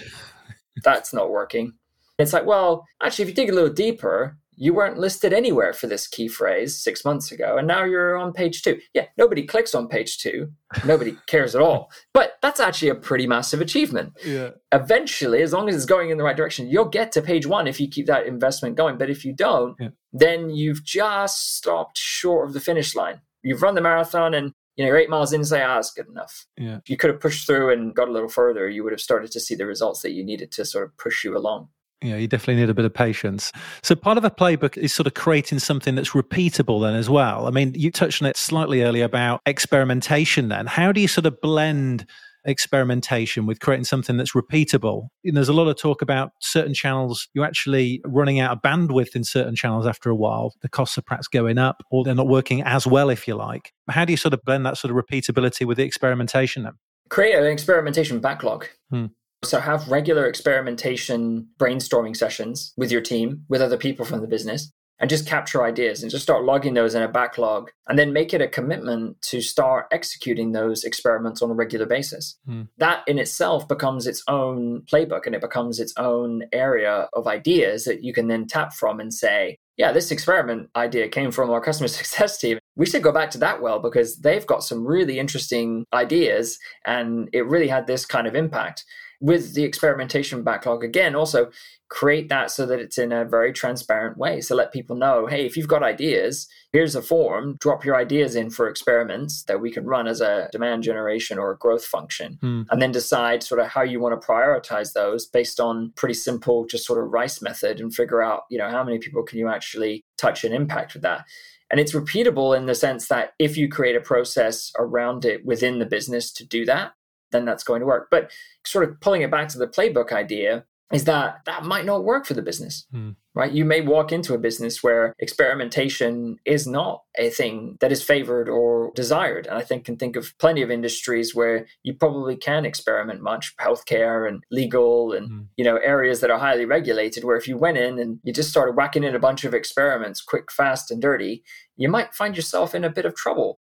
That's 0.83 1.13
not 1.13 1.29
working. 1.29 1.73
It's 2.17 2.33
like, 2.33 2.45
well, 2.45 2.85
actually, 3.01 3.23
if 3.23 3.29
you 3.29 3.35
dig 3.35 3.49
a 3.49 3.53
little 3.53 3.73
deeper, 3.73 4.37
you 4.57 4.73
weren't 4.73 4.97
listed 4.97 5.33
anywhere 5.33 5.73
for 5.73 5.87
this 5.87 6.07
key 6.07 6.27
phrase 6.27 6.77
six 6.77 7.03
months 7.03 7.31
ago, 7.31 7.57
and 7.57 7.67
now 7.67 7.83
you're 7.83 8.17
on 8.17 8.33
page 8.33 8.61
two. 8.61 8.79
Yeah, 8.93 9.05
nobody 9.17 9.43
clicks 9.43 9.75
on 9.75 9.87
page 9.87 10.19
two. 10.19 10.51
Nobody 10.85 11.17
cares 11.27 11.55
at 11.55 11.61
all. 11.61 11.91
But 12.13 12.37
that's 12.41 12.59
actually 12.59 12.89
a 12.89 12.95
pretty 12.95 13.27
massive 13.27 13.61
achievement. 13.61 14.13
Yeah. 14.25 14.51
Eventually, 14.71 15.41
as 15.41 15.53
long 15.53 15.69
as 15.69 15.75
it's 15.75 15.85
going 15.85 16.09
in 16.09 16.17
the 16.17 16.23
right 16.23 16.37
direction, 16.37 16.67
you'll 16.67 16.85
get 16.85 17.11
to 17.13 17.21
page 17.21 17.45
one 17.45 17.67
if 17.67 17.79
you 17.79 17.87
keep 17.87 18.07
that 18.07 18.27
investment 18.27 18.75
going. 18.75 18.97
But 18.97 19.09
if 19.09 19.25
you 19.25 19.33
don't, 19.33 19.75
yeah. 19.79 19.89
then 20.13 20.49
you've 20.49 20.83
just 20.83 21.55
stopped 21.55 21.97
short 21.97 22.47
of 22.47 22.53
the 22.53 22.59
finish 22.59 22.95
line. 22.95 23.21
You've 23.43 23.61
run 23.61 23.75
the 23.75 23.81
marathon 23.81 24.33
and 24.33 24.53
you 24.75 24.83
know, 24.83 24.89
you're 24.89 24.97
eight 24.97 25.09
miles 25.09 25.31
in 25.31 25.39
and 25.39 25.47
say, 25.47 25.61
ah, 25.61 25.75
that's 25.75 25.91
good 25.91 26.07
enough. 26.07 26.45
Yeah. 26.57 26.79
You 26.85 26.97
could 26.97 27.09
have 27.09 27.21
pushed 27.21 27.47
through 27.47 27.71
and 27.71 27.95
got 27.95 28.09
a 28.09 28.11
little 28.11 28.29
further. 28.29 28.67
You 28.67 28.83
would 28.83 28.91
have 28.91 29.01
started 29.01 29.31
to 29.31 29.39
see 29.39 29.55
the 29.55 29.65
results 29.65 30.01
that 30.01 30.11
you 30.11 30.23
needed 30.23 30.51
to 30.53 30.65
sort 30.65 30.85
of 30.85 30.97
push 30.97 31.23
you 31.23 31.37
along. 31.37 31.69
Yeah, 32.05 32.17
you 32.17 32.27
definitely 32.27 32.61
need 32.61 32.69
a 32.69 32.73
bit 32.73 32.85
of 32.85 32.93
patience. 32.93 33.51
So 33.81 33.95
part 33.95 34.17
of 34.17 34.23
a 34.23 34.29
playbook 34.29 34.77
is 34.77 34.93
sort 34.93 35.07
of 35.07 35.15
creating 35.15 35.59
something 35.59 35.95
that's 35.95 36.11
repeatable 36.11 36.81
then 36.81 36.95
as 36.95 37.09
well. 37.09 37.47
I 37.47 37.51
mean, 37.51 37.73
you 37.75 37.89
touched 37.89 38.21
on 38.21 38.27
it 38.27 38.37
slightly 38.37 38.83
earlier 38.83 39.05
about 39.05 39.41
experimentation 39.45 40.49
then. 40.49 40.67
How 40.67 40.91
do 40.91 41.01
you 41.01 41.07
sort 41.07 41.25
of 41.25 41.41
blend 41.41 42.05
experimentation 42.45 43.47
with 43.47 43.59
creating 43.59 43.85
something 43.85 44.17
that's 44.17 44.33
repeatable? 44.33 45.07
You 45.23 45.31
know, 45.31 45.39
there's 45.39 45.49
a 45.49 45.53
lot 45.53 45.67
of 45.67 45.77
talk 45.77 46.03
about 46.03 46.29
certain 46.41 46.75
channels, 46.75 47.27
you're 47.33 47.45
actually 47.45 48.01
running 48.05 48.39
out 48.39 48.51
of 48.51 48.61
bandwidth 48.61 49.15
in 49.15 49.23
certain 49.23 49.55
channels 49.55 49.87
after 49.87 50.11
a 50.11 50.15
while. 50.15 50.53
The 50.61 50.69
costs 50.69 50.97
are 50.99 51.01
perhaps 51.01 51.27
going 51.27 51.57
up 51.57 51.81
or 51.89 52.03
they're 52.03 52.13
not 52.13 52.27
working 52.27 52.61
as 52.61 52.85
well, 52.85 53.09
if 53.09 53.27
you 53.27 53.33
like. 53.33 53.71
How 53.89 54.05
do 54.05 54.13
you 54.13 54.17
sort 54.17 54.35
of 54.35 54.43
blend 54.45 54.63
that 54.67 54.77
sort 54.77 54.95
of 54.95 55.03
repeatability 55.03 55.65
with 55.65 55.77
the 55.77 55.83
experimentation 55.83 56.63
then? 56.63 56.73
Create 57.09 57.35
an 57.35 57.45
experimentation 57.45 58.19
backlog. 58.19 58.67
Hmm. 58.91 59.07
So 59.45 59.59
have 59.59 59.87
regular 59.87 60.25
experimentation 60.25 61.47
brainstorming 61.57 62.15
sessions 62.15 62.73
with 62.77 62.91
your 62.91 63.01
team, 63.01 63.45
with 63.47 63.61
other 63.61 63.77
people 63.77 64.05
from 64.05 64.21
the 64.21 64.27
business, 64.27 64.71
and 64.99 65.09
just 65.09 65.27
capture 65.27 65.63
ideas 65.63 66.01
and 66.01 66.11
just 66.11 66.23
start 66.23 66.45
logging 66.45 66.73
those 66.73 66.95
in 66.95 67.01
a 67.01 67.07
backlog 67.07 67.69
and 67.87 67.99
then 67.99 68.13
make 68.13 68.33
it 68.33 68.41
a 68.41 68.47
commitment 68.47 69.21
to 69.21 69.41
start 69.41 69.87
executing 69.91 70.51
those 70.51 70.83
experiments 70.83 71.41
on 71.41 71.51
a 71.51 71.53
regular 71.53 71.85
basis. 71.85 72.37
Mm. 72.47 72.69
That 72.77 73.03
in 73.07 73.19
itself 73.19 73.67
becomes 73.67 74.07
its 74.07 74.23
own 74.27 74.83
playbook 74.91 75.25
and 75.25 75.35
it 75.35 75.41
becomes 75.41 75.79
its 75.79 75.93
own 75.97 76.43
area 76.53 77.09
of 77.13 77.27
ideas 77.27 77.83
that 77.85 78.03
you 78.03 78.13
can 78.13 78.27
then 78.27 78.47
tap 78.47 78.73
from 78.73 78.99
and 78.99 79.13
say, 79.13 79.57
yeah, 79.77 79.91
this 79.91 80.11
experiment 80.11 80.69
idea 80.77 81.09
came 81.09 81.31
from 81.31 81.49
our 81.49 81.59
customer 81.59 81.87
success 81.89 82.37
team. 82.37 82.59
We 82.77 82.85
should 82.85 83.03
go 83.03 83.11
back 83.11 83.31
to 83.31 83.37
that 83.39 83.61
well 83.61 83.79
because 83.79 84.17
they've 84.17 84.47
got 84.47 84.63
some 84.63 84.87
really 84.87 85.19
interesting 85.19 85.85
ideas 85.93 86.57
and 86.85 87.29
it 87.33 87.45
really 87.45 87.67
had 87.67 87.87
this 87.87 88.05
kind 88.05 88.27
of 88.27 88.35
impact 88.35 88.85
with 89.21 89.53
the 89.53 89.63
experimentation 89.63 90.43
backlog 90.43 90.83
again 90.83 91.15
also 91.15 91.49
create 91.89 92.29
that 92.29 92.49
so 92.49 92.65
that 92.65 92.79
it's 92.79 92.97
in 92.97 93.11
a 93.11 93.23
very 93.23 93.53
transparent 93.53 94.17
way. 94.17 94.41
So 94.41 94.55
let 94.55 94.73
people 94.73 94.95
know 94.95 95.27
hey 95.27 95.45
if 95.45 95.55
you've 95.55 95.67
got 95.67 95.83
ideas 95.83 96.47
here's 96.75 96.95
a 96.95 97.01
form. 97.01 97.55
Drop 97.61 97.85
your 97.85 97.95
ideas 97.95 98.35
in 98.35 98.49
for 98.49 98.67
experiments 98.67 99.43
that 99.43 99.61
we 99.61 99.71
can 99.71 99.85
run 99.85 100.07
as 100.07 100.19
a 100.19 100.49
demand 100.51 100.83
generation 100.83 101.39
or 101.39 101.51
a 101.51 101.57
growth 101.57 101.85
function. 101.85 102.37
Hmm. 102.41 102.63
and 102.69 102.81
then 102.81 102.91
decide 102.91 103.43
sort 103.43 103.61
of 103.61 103.67
how 103.67 103.81
you 103.81 104.01
want 104.01 104.19
to 104.19 104.27
prioritize 104.27 104.91
those 104.91 105.25
based 105.25 105.61
on 105.61 105.93
pretty 105.95 106.15
simple 106.15 106.65
just 106.65 106.85
sort 106.85 107.01
of 107.01 107.11
rice 107.11 107.41
method 107.41 107.79
and 107.79 107.95
figure 107.95 108.21
out 108.21 108.41
you 108.49 108.57
know 108.57 108.69
how 108.69 108.83
many 108.83 108.99
people 108.99 109.23
can 109.23 109.39
you 109.39 109.47
actually 109.47 110.03
touch 110.17 110.43
and 110.43 110.53
impact 110.53 110.93
with 110.93 111.03
that. 111.03 111.23
And 111.71 111.79
it's 111.79 111.93
repeatable 111.93 112.55
in 112.55 112.65
the 112.65 112.75
sense 112.75 113.07
that 113.07 113.31
if 113.39 113.57
you 113.57 113.69
create 113.69 113.95
a 113.95 114.01
process 114.01 114.71
around 114.77 115.23
it 115.23 115.45
within 115.45 115.79
the 115.79 115.85
business 115.85 116.31
to 116.33 116.45
do 116.45 116.65
that 116.65 116.91
then 117.31 117.45
that's 117.45 117.63
going 117.63 117.81
to 117.81 117.85
work. 117.85 118.07
But 118.11 118.31
sort 118.65 118.87
of 118.87 118.99
pulling 119.01 119.21
it 119.21 119.31
back 119.31 119.49
to 119.49 119.57
the 119.57 119.67
playbook 119.67 120.11
idea 120.11 120.65
is 120.93 121.05
that 121.05 121.39
that 121.45 121.63
might 121.63 121.85
not 121.85 122.03
work 122.03 122.27
for 122.27 122.35
the 122.35 122.43
business, 122.43 122.85
mm. 122.93 123.15
right? 123.33 123.51
You 123.51 123.65
may 123.65 123.81
walk 123.81 124.11
into 124.11 124.35
a 124.35 124.39
business 124.39 124.83
where 124.83 125.15
experimentation 125.17 126.37
is 126.45 126.67
not 126.67 127.01
a 127.17 127.31
thing 127.31 127.77
that 127.81 127.91
is 127.91 128.03
favored 128.03 128.47
or 128.47 128.91
desired. 128.95 129.47
And 129.47 129.57
I 129.57 129.61
think 129.61 129.85
can 129.85 129.97
think 129.97 130.15
of 130.15 130.37
plenty 130.37 130.61
of 130.61 130.69
industries 130.69 131.33
where 131.33 131.65
you 131.81 131.95
probably 131.95 132.37
can 132.37 132.65
experiment 132.65 133.21
much, 133.21 133.55
healthcare 133.59 134.27
and 134.27 134.43
legal 134.51 135.11
and, 135.11 135.29
mm. 135.29 135.47
you 135.57 135.65
know, 135.65 135.77
areas 135.77 136.19
that 136.19 136.29
are 136.29 136.39
highly 136.39 136.65
regulated 136.65 137.23
where 137.23 137.37
if 137.37 137.47
you 137.47 137.57
went 137.57 137.77
in 137.77 137.97
and 137.97 138.19
you 138.23 138.31
just 138.31 138.51
started 138.51 138.75
whacking 138.75 139.03
in 139.03 139.15
a 139.15 139.19
bunch 139.19 139.43
of 139.43 139.55
experiments 139.55 140.21
quick, 140.21 140.51
fast 140.51 140.91
and 140.91 141.01
dirty, 141.01 141.43
you 141.77 141.89
might 141.89 142.13
find 142.13 142.35
yourself 142.35 142.75
in 142.75 142.83
a 142.83 142.91
bit 142.91 143.05
of 143.05 143.15
trouble 143.15 143.59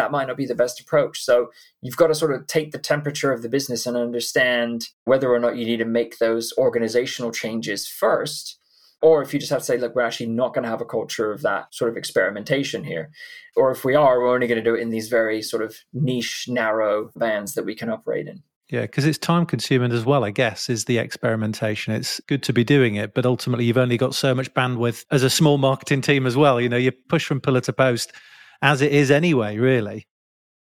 that 0.00 0.10
might 0.10 0.28
not 0.28 0.38
be 0.38 0.46
the 0.46 0.54
best 0.54 0.80
approach. 0.80 1.22
So 1.22 1.50
you've 1.82 1.96
got 1.96 2.06
to 2.06 2.14
sort 2.14 2.32
of 2.32 2.46
take 2.46 2.72
the 2.72 2.78
temperature 2.78 3.32
of 3.32 3.42
the 3.42 3.50
business 3.50 3.86
and 3.86 3.98
understand 3.98 4.88
whether 5.04 5.30
or 5.30 5.38
not 5.38 5.58
you 5.58 5.66
need 5.66 5.76
to 5.76 5.84
make 5.84 6.16
those 6.16 6.54
organizational 6.56 7.32
changes 7.32 7.86
first. 7.86 8.58
Or 9.02 9.22
if 9.22 9.34
you 9.34 9.40
just 9.40 9.50
have 9.50 9.60
to 9.60 9.64
say, 9.64 9.76
look, 9.76 9.94
we're 9.94 10.02
actually 10.02 10.28
not 10.28 10.54
going 10.54 10.64
to 10.64 10.70
have 10.70 10.80
a 10.80 10.86
culture 10.86 11.32
of 11.32 11.42
that 11.42 11.74
sort 11.74 11.90
of 11.90 11.98
experimentation 11.98 12.82
here. 12.82 13.10
Or 13.56 13.70
if 13.70 13.84
we 13.84 13.94
are, 13.94 14.20
we're 14.20 14.34
only 14.34 14.46
going 14.46 14.62
to 14.62 14.64
do 14.64 14.74
it 14.74 14.80
in 14.80 14.88
these 14.88 15.08
very 15.08 15.42
sort 15.42 15.62
of 15.62 15.76
niche, 15.92 16.46
narrow 16.48 17.10
bands 17.14 17.52
that 17.54 17.66
we 17.66 17.74
can 17.74 17.90
operate 17.90 18.26
in. 18.26 18.42
Yeah, 18.70 18.82
because 18.82 19.04
it's 19.04 19.18
time 19.18 19.44
consuming 19.44 19.92
as 19.92 20.06
well, 20.06 20.24
I 20.24 20.30
guess, 20.30 20.70
is 20.70 20.86
the 20.86 20.96
experimentation. 20.96 21.92
It's 21.92 22.20
good 22.26 22.42
to 22.44 22.54
be 22.54 22.64
doing 22.64 22.94
it, 22.94 23.12
but 23.12 23.26
ultimately 23.26 23.66
you've 23.66 23.76
only 23.76 23.98
got 23.98 24.14
so 24.14 24.34
much 24.34 24.52
bandwidth 24.54 25.04
as 25.10 25.22
a 25.22 25.30
small 25.30 25.58
marketing 25.58 26.00
team 26.00 26.24
as 26.24 26.36
well. 26.36 26.58
You 26.58 26.70
know, 26.70 26.78
you 26.78 26.92
push 26.92 27.26
from 27.26 27.40
pillar 27.40 27.60
to 27.62 27.72
post 27.72 28.12
as 28.62 28.80
it 28.82 28.92
is 28.92 29.10
anyway, 29.10 29.56
really. 29.56 30.06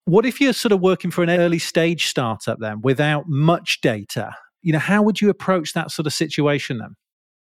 What 0.04 0.24
if 0.24 0.40
you're 0.40 0.52
sort 0.52 0.72
of 0.72 0.80
working 0.80 1.10
for 1.10 1.22
an 1.22 1.30
early 1.30 1.58
stage 1.58 2.06
startup 2.06 2.58
then 2.60 2.80
without 2.82 3.24
much 3.28 3.80
data? 3.82 4.32
You 4.62 4.72
know, 4.72 4.78
how 4.78 5.02
would 5.02 5.20
you 5.20 5.28
approach 5.28 5.74
that 5.74 5.90
sort 5.90 6.06
of 6.06 6.12
situation 6.12 6.78
then? 6.78 6.94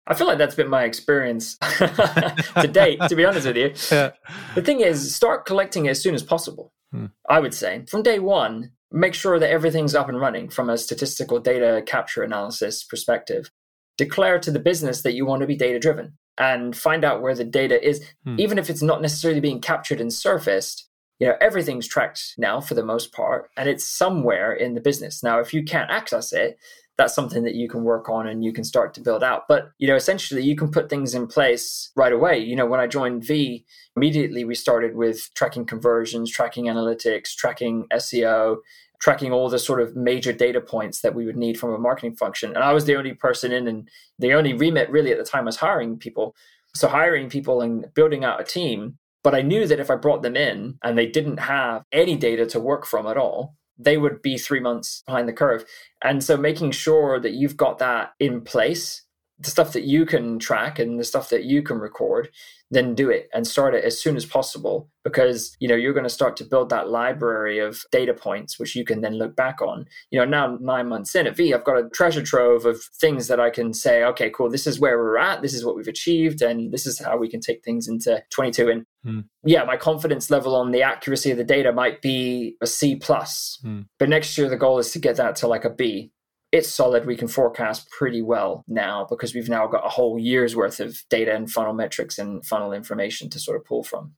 I 0.08 0.16
feel 0.16 0.28
like 0.28 0.40
that's 0.40 0.56
been 0.56 0.70
my 0.70 0.84
experience 0.84 1.58
to 1.78 2.70
date, 2.72 3.00
to 3.08 3.16
be 3.16 3.26
honest 3.26 3.48
with 3.48 3.58
you. 3.58 3.74
Yeah. 3.92 4.12
The 4.56 4.62
thing 4.62 4.82
is, 4.82 5.16
start 5.16 5.46
collecting 5.46 5.88
as 5.88 6.02
soon 6.02 6.16
as 6.16 6.24
possible. 6.24 6.74
Hmm. 6.92 7.08
I 7.30 7.40
would 7.40 7.54
say 7.54 7.86
from 7.88 8.02
day 8.02 8.20
one, 8.20 8.72
make 8.92 9.14
sure 9.14 9.40
that 9.40 9.50
everything's 9.50 9.94
up 9.94 10.10
and 10.10 10.20
running 10.20 10.50
from 10.50 10.70
a 10.70 10.78
statistical 10.78 11.40
data 11.40 11.84
capture 11.86 12.24
analysis 12.24 12.84
perspective. 12.84 13.52
Declare 14.00 14.40
to 14.40 14.52
the 14.52 14.60
business 14.60 15.02
that 15.02 15.14
you 15.14 15.26
want 15.26 15.42
to 15.42 15.46
be 15.48 15.58
data 15.58 15.78
driven 15.78 16.14
and 16.38 16.74
find 16.74 17.04
out 17.04 17.22
where 17.22 17.36
the 17.36 17.44
data 17.44 17.86
is, 17.86 18.02
Hmm. 18.24 18.40
even 18.40 18.58
if 18.58 18.70
it's 18.70 18.82
not 18.82 19.02
necessarily 19.02 19.42
being 19.42 19.60
captured 19.60 20.00
and 20.00 20.12
surfaced. 20.14 20.88
You 21.20 21.28
know, 21.28 21.36
everything's 21.42 21.86
tracked 21.86 22.36
now 22.38 22.62
for 22.62 22.76
the 22.76 22.86
most 22.94 23.12
part, 23.12 23.50
and 23.58 23.68
it's 23.68 23.84
somewhere 23.84 24.54
in 24.54 24.74
the 24.74 24.80
business. 24.80 25.22
Now, 25.22 25.42
if 25.42 25.54
you 25.54 25.64
can't 25.66 25.92
access 25.92 26.32
it, 26.32 26.58
that's 26.98 27.14
something 27.14 27.44
that 27.44 27.56
you 27.56 27.68
can 27.68 27.84
work 27.84 28.08
on 28.08 28.26
and 28.26 28.42
you 28.42 28.54
can 28.54 28.64
start 28.64 28.94
to 28.94 29.02
build 29.02 29.22
out. 29.22 29.44
But, 29.50 29.72
you 29.80 29.88
know, 29.90 29.98
essentially 29.98 30.44
you 30.44 30.56
can 30.56 30.72
put 30.72 30.90
things 30.90 31.14
in 31.14 31.28
place 31.28 31.92
right 31.98 32.14
away. 32.14 32.40
You 32.40 32.56
know, 32.56 32.66
when 32.66 32.80
I 32.80 32.88
joined 32.88 33.26
V, 33.26 33.66
immediately 33.98 34.46
we 34.46 34.56
started 34.56 34.96
with 34.96 35.30
tracking 35.34 35.66
conversions, 35.66 36.32
tracking 36.32 36.66
analytics, 36.68 37.36
tracking 37.36 37.88
SEO, 37.92 38.60
tracking 39.00 39.32
all 39.32 39.50
the 39.50 39.60
sort 39.60 39.82
of 39.82 39.96
major 39.96 40.34
data 40.34 40.60
points 40.60 41.02
that 41.02 41.16
we 41.16 41.26
would 41.26 41.38
need 41.38 41.60
from 41.60 41.74
a 41.74 41.78
marketing 41.78 42.16
function. 42.16 42.54
And 42.54 42.64
I 42.64 42.74
was 42.74 42.86
the 42.86 42.96
only 42.96 43.14
person 43.14 43.52
in 43.52 43.68
and 43.68 43.90
the 44.18 44.34
only 44.34 44.54
remit 44.54 44.90
really 44.90 45.12
at 45.12 45.18
the 45.18 45.24
time 45.24 45.46
was 45.46 45.58
hiring 45.58 45.98
people. 45.98 46.36
So 46.76 46.88
hiring 46.88 47.30
people 47.30 47.62
and 47.62 47.92
building 47.94 48.24
out 48.24 48.42
a 48.42 48.44
team. 48.44 48.98
But 49.24 49.36
I 49.36 49.42
knew 49.42 49.68
that 49.68 49.80
if 49.80 49.90
I 49.90 49.96
brought 49.96 50.22
them 50.22 50.36
in 50.36 50.78
and 50.84 50.98
they 50.98 51.08
didn't 51.08 51.38
have 51.38 51.84
any 51.92 52.16
data 52.16 52.46
to 52.48 52.60
work 52.60 52.86
from 52.86 53.08
at 53.08 53.18
all, 53.18 53.56
they 53.78 53.98
would 53.98 54.22
be 54.22 54.38
three 54.38 54.60
months 54.60 55.04
behind 55.06 55.28
the 55.28 55.34
curve. 55.34 55.66
And 56.04 56.24
so 56.24 56.36
making 56.38 56.72
sure 56.72 57.20
that 57.20 57.34
you've 57.34 57.58
got 57.58 57.80
that 57.80 58.12
in 58.20 58.42
place, 58.42 59.04
the 59.40 59.50
stuff 59.50 59.74
that 59.74 59.84
you 59.84 60.06
can 60.06 60.40
track 60.40 60.80
and 60.80 61.00
the 61.00 61.04
stuff 61.04 61.30
that 61.30 61.44
you 61.44 61.64
can 61.64 61.78
record, 61.78 62.30
then 62.72 62.94
do 62.94 63.10
it 63.10 63.30
and 63.34 63.48
start 63.48 63.74
it 63.74 63.84
as 63.84 64.00
soon 64.00 64.16
as 64.16 64.26
possible 64.26 64.90
because 65.04 65.56
you 65.60 65.68
know 65.68 65.76
you're 65.76 65.94
going 65.94 66.04
to 66.04 66.10
start 66.10 66.38
to 66.38 66.44
build 66.44 66.70
that 66.70 66.90
library 66.90 67.58
of 67.60 67.84
data 67.92 68.14
points 68.14 68.60
which 68.60 68.76
you 68.76 68.86
can 68.86 69.02
then 69.02 69.16
look 69.16 69.36
back 69.36 69.62
on 69.62 69.86
you 70.12 70.20
know 70.20 70.26
now 70.26 70.58
nine 70.62 70.88
months 70.88 71.16
in 71.16 71.26
at 71.26 71.36
v 71.36 71.54
i've 71.54 71.64
got 71.64 71.78
a 71.78 71.90
treasure 71.90 72.22
trove 72.22 72.66
of 72.66 72.82
things 73.00 73.28
that 73.28 73.40
i 73.40 73.50
can 73.50 73.74
say 73.74 74.04
okay 74.04 74.30
cool 74.30 74.50
this 74.50 74.68
is 74.68 74.80
where 74.80 74.98
we're 74.98 75.18
at 75.18 75.42
this 75.42 75.54
is 75.54 75.66
what 75.66 75.76
we've 75.76 75.88
achieved 75.88 76.42
and 76.42 76.72
this 76.72 76.86
is 76.86 77.00
how 77.00 77.18
we 77.18 77.30
can 77.30 77.40
take 77.40 77.64
things 77.64 77.88
into 77.88 78.22
22 78.32 78.70
and 78.70 78.86
hmm. 79.04 79.20
yeah 79.44 79.64
my 79.64 79.78
confidence 79.78 80.30
level 80.30 80.56
on 80.56 80.72
the 80.72 80.84
accuracy 80.84 81.32
of 81.32 81.38
the 81.38 81.44
data 81.44 81.72
might 81.72 82.02
be 82.02 82.56
a 82.62 82.68
c 82.68 82.96
plus 82.96 83.58
hmm. 83.64 83.82
but 83.98 84.10
next 84.10 84.38
year 84.38 84.50
the 84.50 84.58
goal 84.58 84.78
is 84.78 84.92
to 84.92 85.00
get 85.00 85.16
that 85.16 85.36
to 85.36 85.48
like 85.48 85.66
a 85.66 85.70
b 85.70 86.12
it's 86.52 86.70
solid. 86.70 87.06
We 87.06 87.16
can 87.16 87.28
forecast 87.28 87.90
pretty 87.92 88.22
well 88.22 88.64
now 88.68 89.06
because 89.10 89.36
we've 89.36 89.50
now 89.50 89.68
got 89.68 89.86
a 89.86 89.90
whole 89.90 90.18
year's 90.18 90.56
worth 90.56 90.80
of 90.80 91.04
data 91.10 91.36
and 91.36 91.50
funnel 91.50 91.74
metrics 91.74 92.18
and 92.18 92.46
funnel 92.46 92.74
information 92.74 93.30
to 93.30 93.40
sort 93.40 93.58
of 93.58 93.66
pull 93.66 93.84
from. 93.84 94.14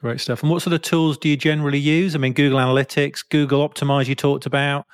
Great 0.00 0.20
stuff. 0.20 0.42
And 0.42 0.50
what 0.50 0.62
sort 0.62 0.74
of 0.74 0.82
tools 0.82 1.18
do 1.18 1.28
you 1.28 1.36
generally 1.36 1.78
use? 1.78 2.14
I 2.14 2.18
mean, 2.18 2.32
Google 2.32 2.58
Analytics, 2.58 3.24
Google 3.30 3.68
Optimize, 3.68 4.06
you 4.06 4.14
talked 4.14 4.46
about. 4.46 4.86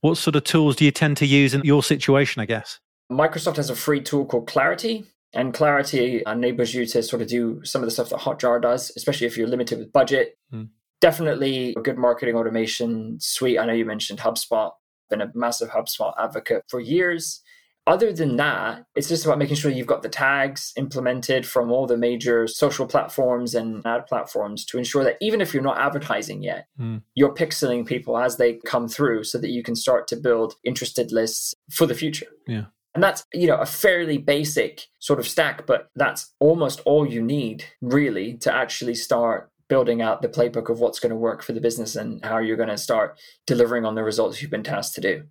What 0.00 0.16
sort 0.16 0.36
of 0.36 0.44
tools 0.44 0.76
do 0.76 0.84
you 0.84 0.90
tend 0.90 1.16
to 1.18 1.26
use 1.26 1.54
in 1.54 1.62
your 1.64 1.82
situation, 1.82 2.40
I 2.40 2.46
guess? 2.46 2.78
Microsoft 3.10 3.56
has 3.56 3.70
a 3.70 3.76
free 3.76 4.00
tool 4.00 4.24
called 4.24 4.46
Clarity. 4.46 5.06
And 5.34 5.52
Clarity 5.52 6.22
enables 6.26 6.72
you 6.72 6.86
to 6.86 7.02
sort 7.02 7.20
of 7.20 7.28
do 7.28 7.60
some 7.64 7.82
of 7.82 7.86
the 7.86 7.90
stuff 7.90 8.10
that 8.10 8.20
Hotjar 8.20 8.62
does, 8.62 8.90
especially 8.96 9.26
if 9.26 9.36
you're 9.36 9.48
limited 9.48 9.78
with 9.78 9.92
budget. 9.92 10.38
Mm. 10.52 10.70
Definitely 11.00 11.74
a 11.76 11.80
good 11.80 11.98
marketing 11.98 12.34
automation 12.34 13.18
suite. 13.20 13.58
I 13.58 13.66
know 13.66 13.74
you 13.74 13.84
mentioned 13.84 14.20
HubSpot 14.20 14.72
been 15.08 15.20
a 15.20 15.30
massive 15.34 15.70
HubSpot 15.70 16.12
advocate 16.18 16.64
for 16.68 16.80
years. 16.80 17.42
Other 17.86 18.12
than 18.12 18.36
that, 18.36 18.84
it's 18.94 19.08
just 19.08 19.24
about 19.24 19.38
making 19.38 19.56
sure 19.56 19.70
you've 19.70 19.86
got 19.86 20.02
the 20.02 20.10
tags 20.10 20.74
implemented 20.76 21.46
from 21.46 21.72
all 21.72 21.86
the 21.86 21.96
major 21.96 22.46
social 22.46 22.86
platforms 22.86 23.54
and 23.54 23.80
ad 23.86 24.06
platforms 24.06 24.66
to 24.66 24.76
ensure 24.76 25.02
that 25.04 25.16
even 25.22 25.40
if 25.40 25.54
you're 25.54 25.62
not 25.62 25.78
advertising 25.78 26.42
yet, 26.42 26.66
mm. 26.78 27.00
you're 27.14 27.32
pixeling 27.32 27.86
people 27.86 28.18
as 28.18 28.36
they 28.36 28.60
come 28.66 28.88
through 28.88 29.24
so 29.24 29.38
that 29.38 29.48
you 29.48 29.62
can 29.62 29.74
start 29.74 30.06
to 30.08 30.16
build 30.16 30.54
interested 30.64 31.12
lists 31.12 31.54
for 31.70 31.86
the 31.86 31.94
future. 31.94 32.26
Yeah. 32.46 32.64
And 32.94 33.02
that's, 33.02 33.24
you 33.32 33.46
know, 33.46 33.56
a 33.56 33.64
fairly 33.64 34.18
basic 34.18 34.88
sort 34.98 35.18
of 35.18 35.26
stack, 35.26 35.66
but 35.66 35.88
that's 35.94 36.34
almost 36.40 36.80
all 36.84 37.06
you 37.06 37.22
need 37.22 37.64
really 37.80 38.34
to 38.38 38.54
actually 38.54 38.96
start 38.96 39.50
building 39.68 40.02
out 40.02 40.22
the 40.22 40.28
playbook 40.28 40.70
of 40.70 40.80
what's 40.80 40.98
going 40.98 41.10
to 41.10 41.16
work 41.16 41.42
for 41.42 41.52
the 41.52 41.60
business 41.60 41.94
and 41.94 42.24
how 42.24 42.38
you're 42.38 42.56
going 42.56 42.68
to 42.68 42.78
start 42.78 43.18
delivering 43.46 43.84
on 43.84 43.94
the 43.94 44.02
results 44.02 44.40
you've 44.40 44.50
been 44.50 44.62
tasked 44.62 44.94
to 44.94 45.00
do. 45.00 45.24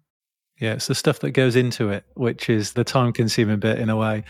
Yeah, 0.59 0.73
it's 0.73 0.87
the 0.87 0.95
stuff 0.95 1.19
that 1.19 1.31
goes 1.31 1.55
into 1.55 1.89
it, 1.89 2.05
which 2.15 2.49
is 2.49 2.73
the 2.73 2.83
time 2.83 3.13
consuming 3.13 3.59
bit 3.59 3.79
in 3.79 3.89
a 3.89 3.95
way. 3.95 4.23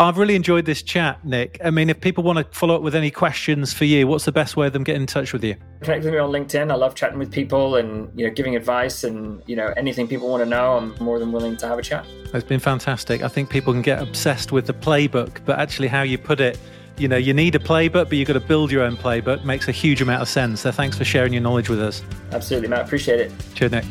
I've 0.00 0.16
really 0.16 0.36
enjoyed 0.36 0.64
this 0.64 0.80
chat, 0.80 1.24
Nick. 1.24 1.60
I 1.64 1.70
mean, 1.70 1.90
if 1.90 2.00
people 2.00 2.22
want 2.22 2.38
to 2.38 2.44
follow 2.56 2.76
up 2.76 2.82
with 2.82 2.94
any 2.94 3.10
questions 3.10 3.72
for 3.72 3.84
you, 3.84 4.06
what's 4.06 4.24
the 4.24 4.32
best 4.32 4.56
way 4.56 4.68
of 4.68 4.72
them 4.72 4.84
getting 4.84 5.02
in 5.02 5.06
touch 5.08 5.32
with 5.32 5.42
you? 5.42 5.56
Connect 5.80 6.04
with 6.04 6.12
me 6.12 6.20
on 6.20 6.30
LinkedIn. 6.30 6.70
I 6.70 6.76
love 6.76 6.94
chatting 6.94 7.18
with 7.18 7.32
people 7.32 7.74
and 7.74 8.08
you 8.16 8.24
know 8.24 8.32
giving 8.32 8.54
advice 8.54 9.02
and 9.02 9.42
you 9.46 9.56
know 9.56 9.74
anything 9.76 10.06
people 10.06 10.28
want 10.28 10.44
to 10.44 10.48
know. 10.48 10.76
I'm 10.76 10.94
more 11.00 11.18
than 11.18 11.32
willing 11.32 11.56
to 11.56 11.66
have 11.66 11.80
a 11.80 11.82
chat. 11.82 12.06
It's 12.32 12.46
been 12.46 12.60
fantastic. 12.60 13.22
I 13.22 13.28
think 13.28 13.50
people 13.50 13.72
can 13.72 13.82
get 13.82 14.00
obsessed 14.00 14.52
with 14.52 14.66
the 14.66 14.72
playbook, 14.72 15.44
but 15.44 15.58
actually 15.58 15.88
how 15.88 16.02
you 16.02 16.16
put 16.16 16.40
it 16.40 16.60
you 16.98 17.08
know, 17.08 17.16
you 17.16 17.32
need 17.32 17.54
a 17.54 17.58
playbook, 17.58 18.08
but 18.08 18.12
you've 18.12 18.28
got 18.28 18.34
to 18.34 18.40
build 18.40 18.70
your 18.70 18.82
own 18.82 18.96
playbook. 18.96 19.44
Makes 19.44 19.68
a 19.68 19.72
huge 19.72 20.00
amount 20.02 20.22
of 20.22 20.28
sense. 20.28 20.60
So 20.60 20.72
thanks 20.72 20.96
for 20.98 21.04
sharing 21.04 21.32
your 21.32 21.42
knowledge 21.42 21.68
with 21.68 21.80
us. 21.80 22.02
Absolutely, 22.32 22.68
Matt. 22.68 22.86
Appreciate 22.86 23.20
it. 23.20 23.32
Cheers, 23.54 23.72
Nick. 23.72 23.84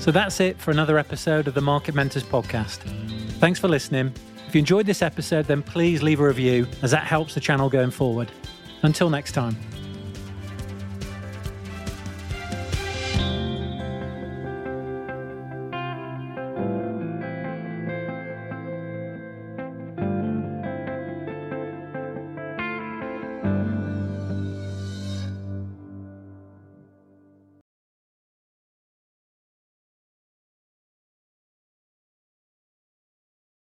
So 0.00 0.10
that's 0.10 0.40
it 0.40 0.58
for 0.60 0.70
another 0.70 0.98
episode 0.98 1.48
of 1.48 1.54
the 1.54 1.60
Market 1.60 1.94
Mentors 1.94 2.22
podcast. 2.22 2.78
Thanks 3.38 3.58
for 3.58 3.68
listening. 3.68 4.12
If 4.46 4.54
you 4.54 4.60
enjoyed 4.60 4.86
this 4.86 5.02
episode, 5.02 5.46
then 5.46 5.62
please 5.62 6.02
leave 6.02 6.20
a 6.20 6.26
review 6.26 6.66
as 6.82 6.92
that 6.92 7.04
helps 7.04 7.34
the 7.34 7.40
channel 7.40 7.68
going 7.68 7.90
forward. 7.90 8.30
Until 8.82 9.10
next 9.10 9.32
time. 9.32 9.56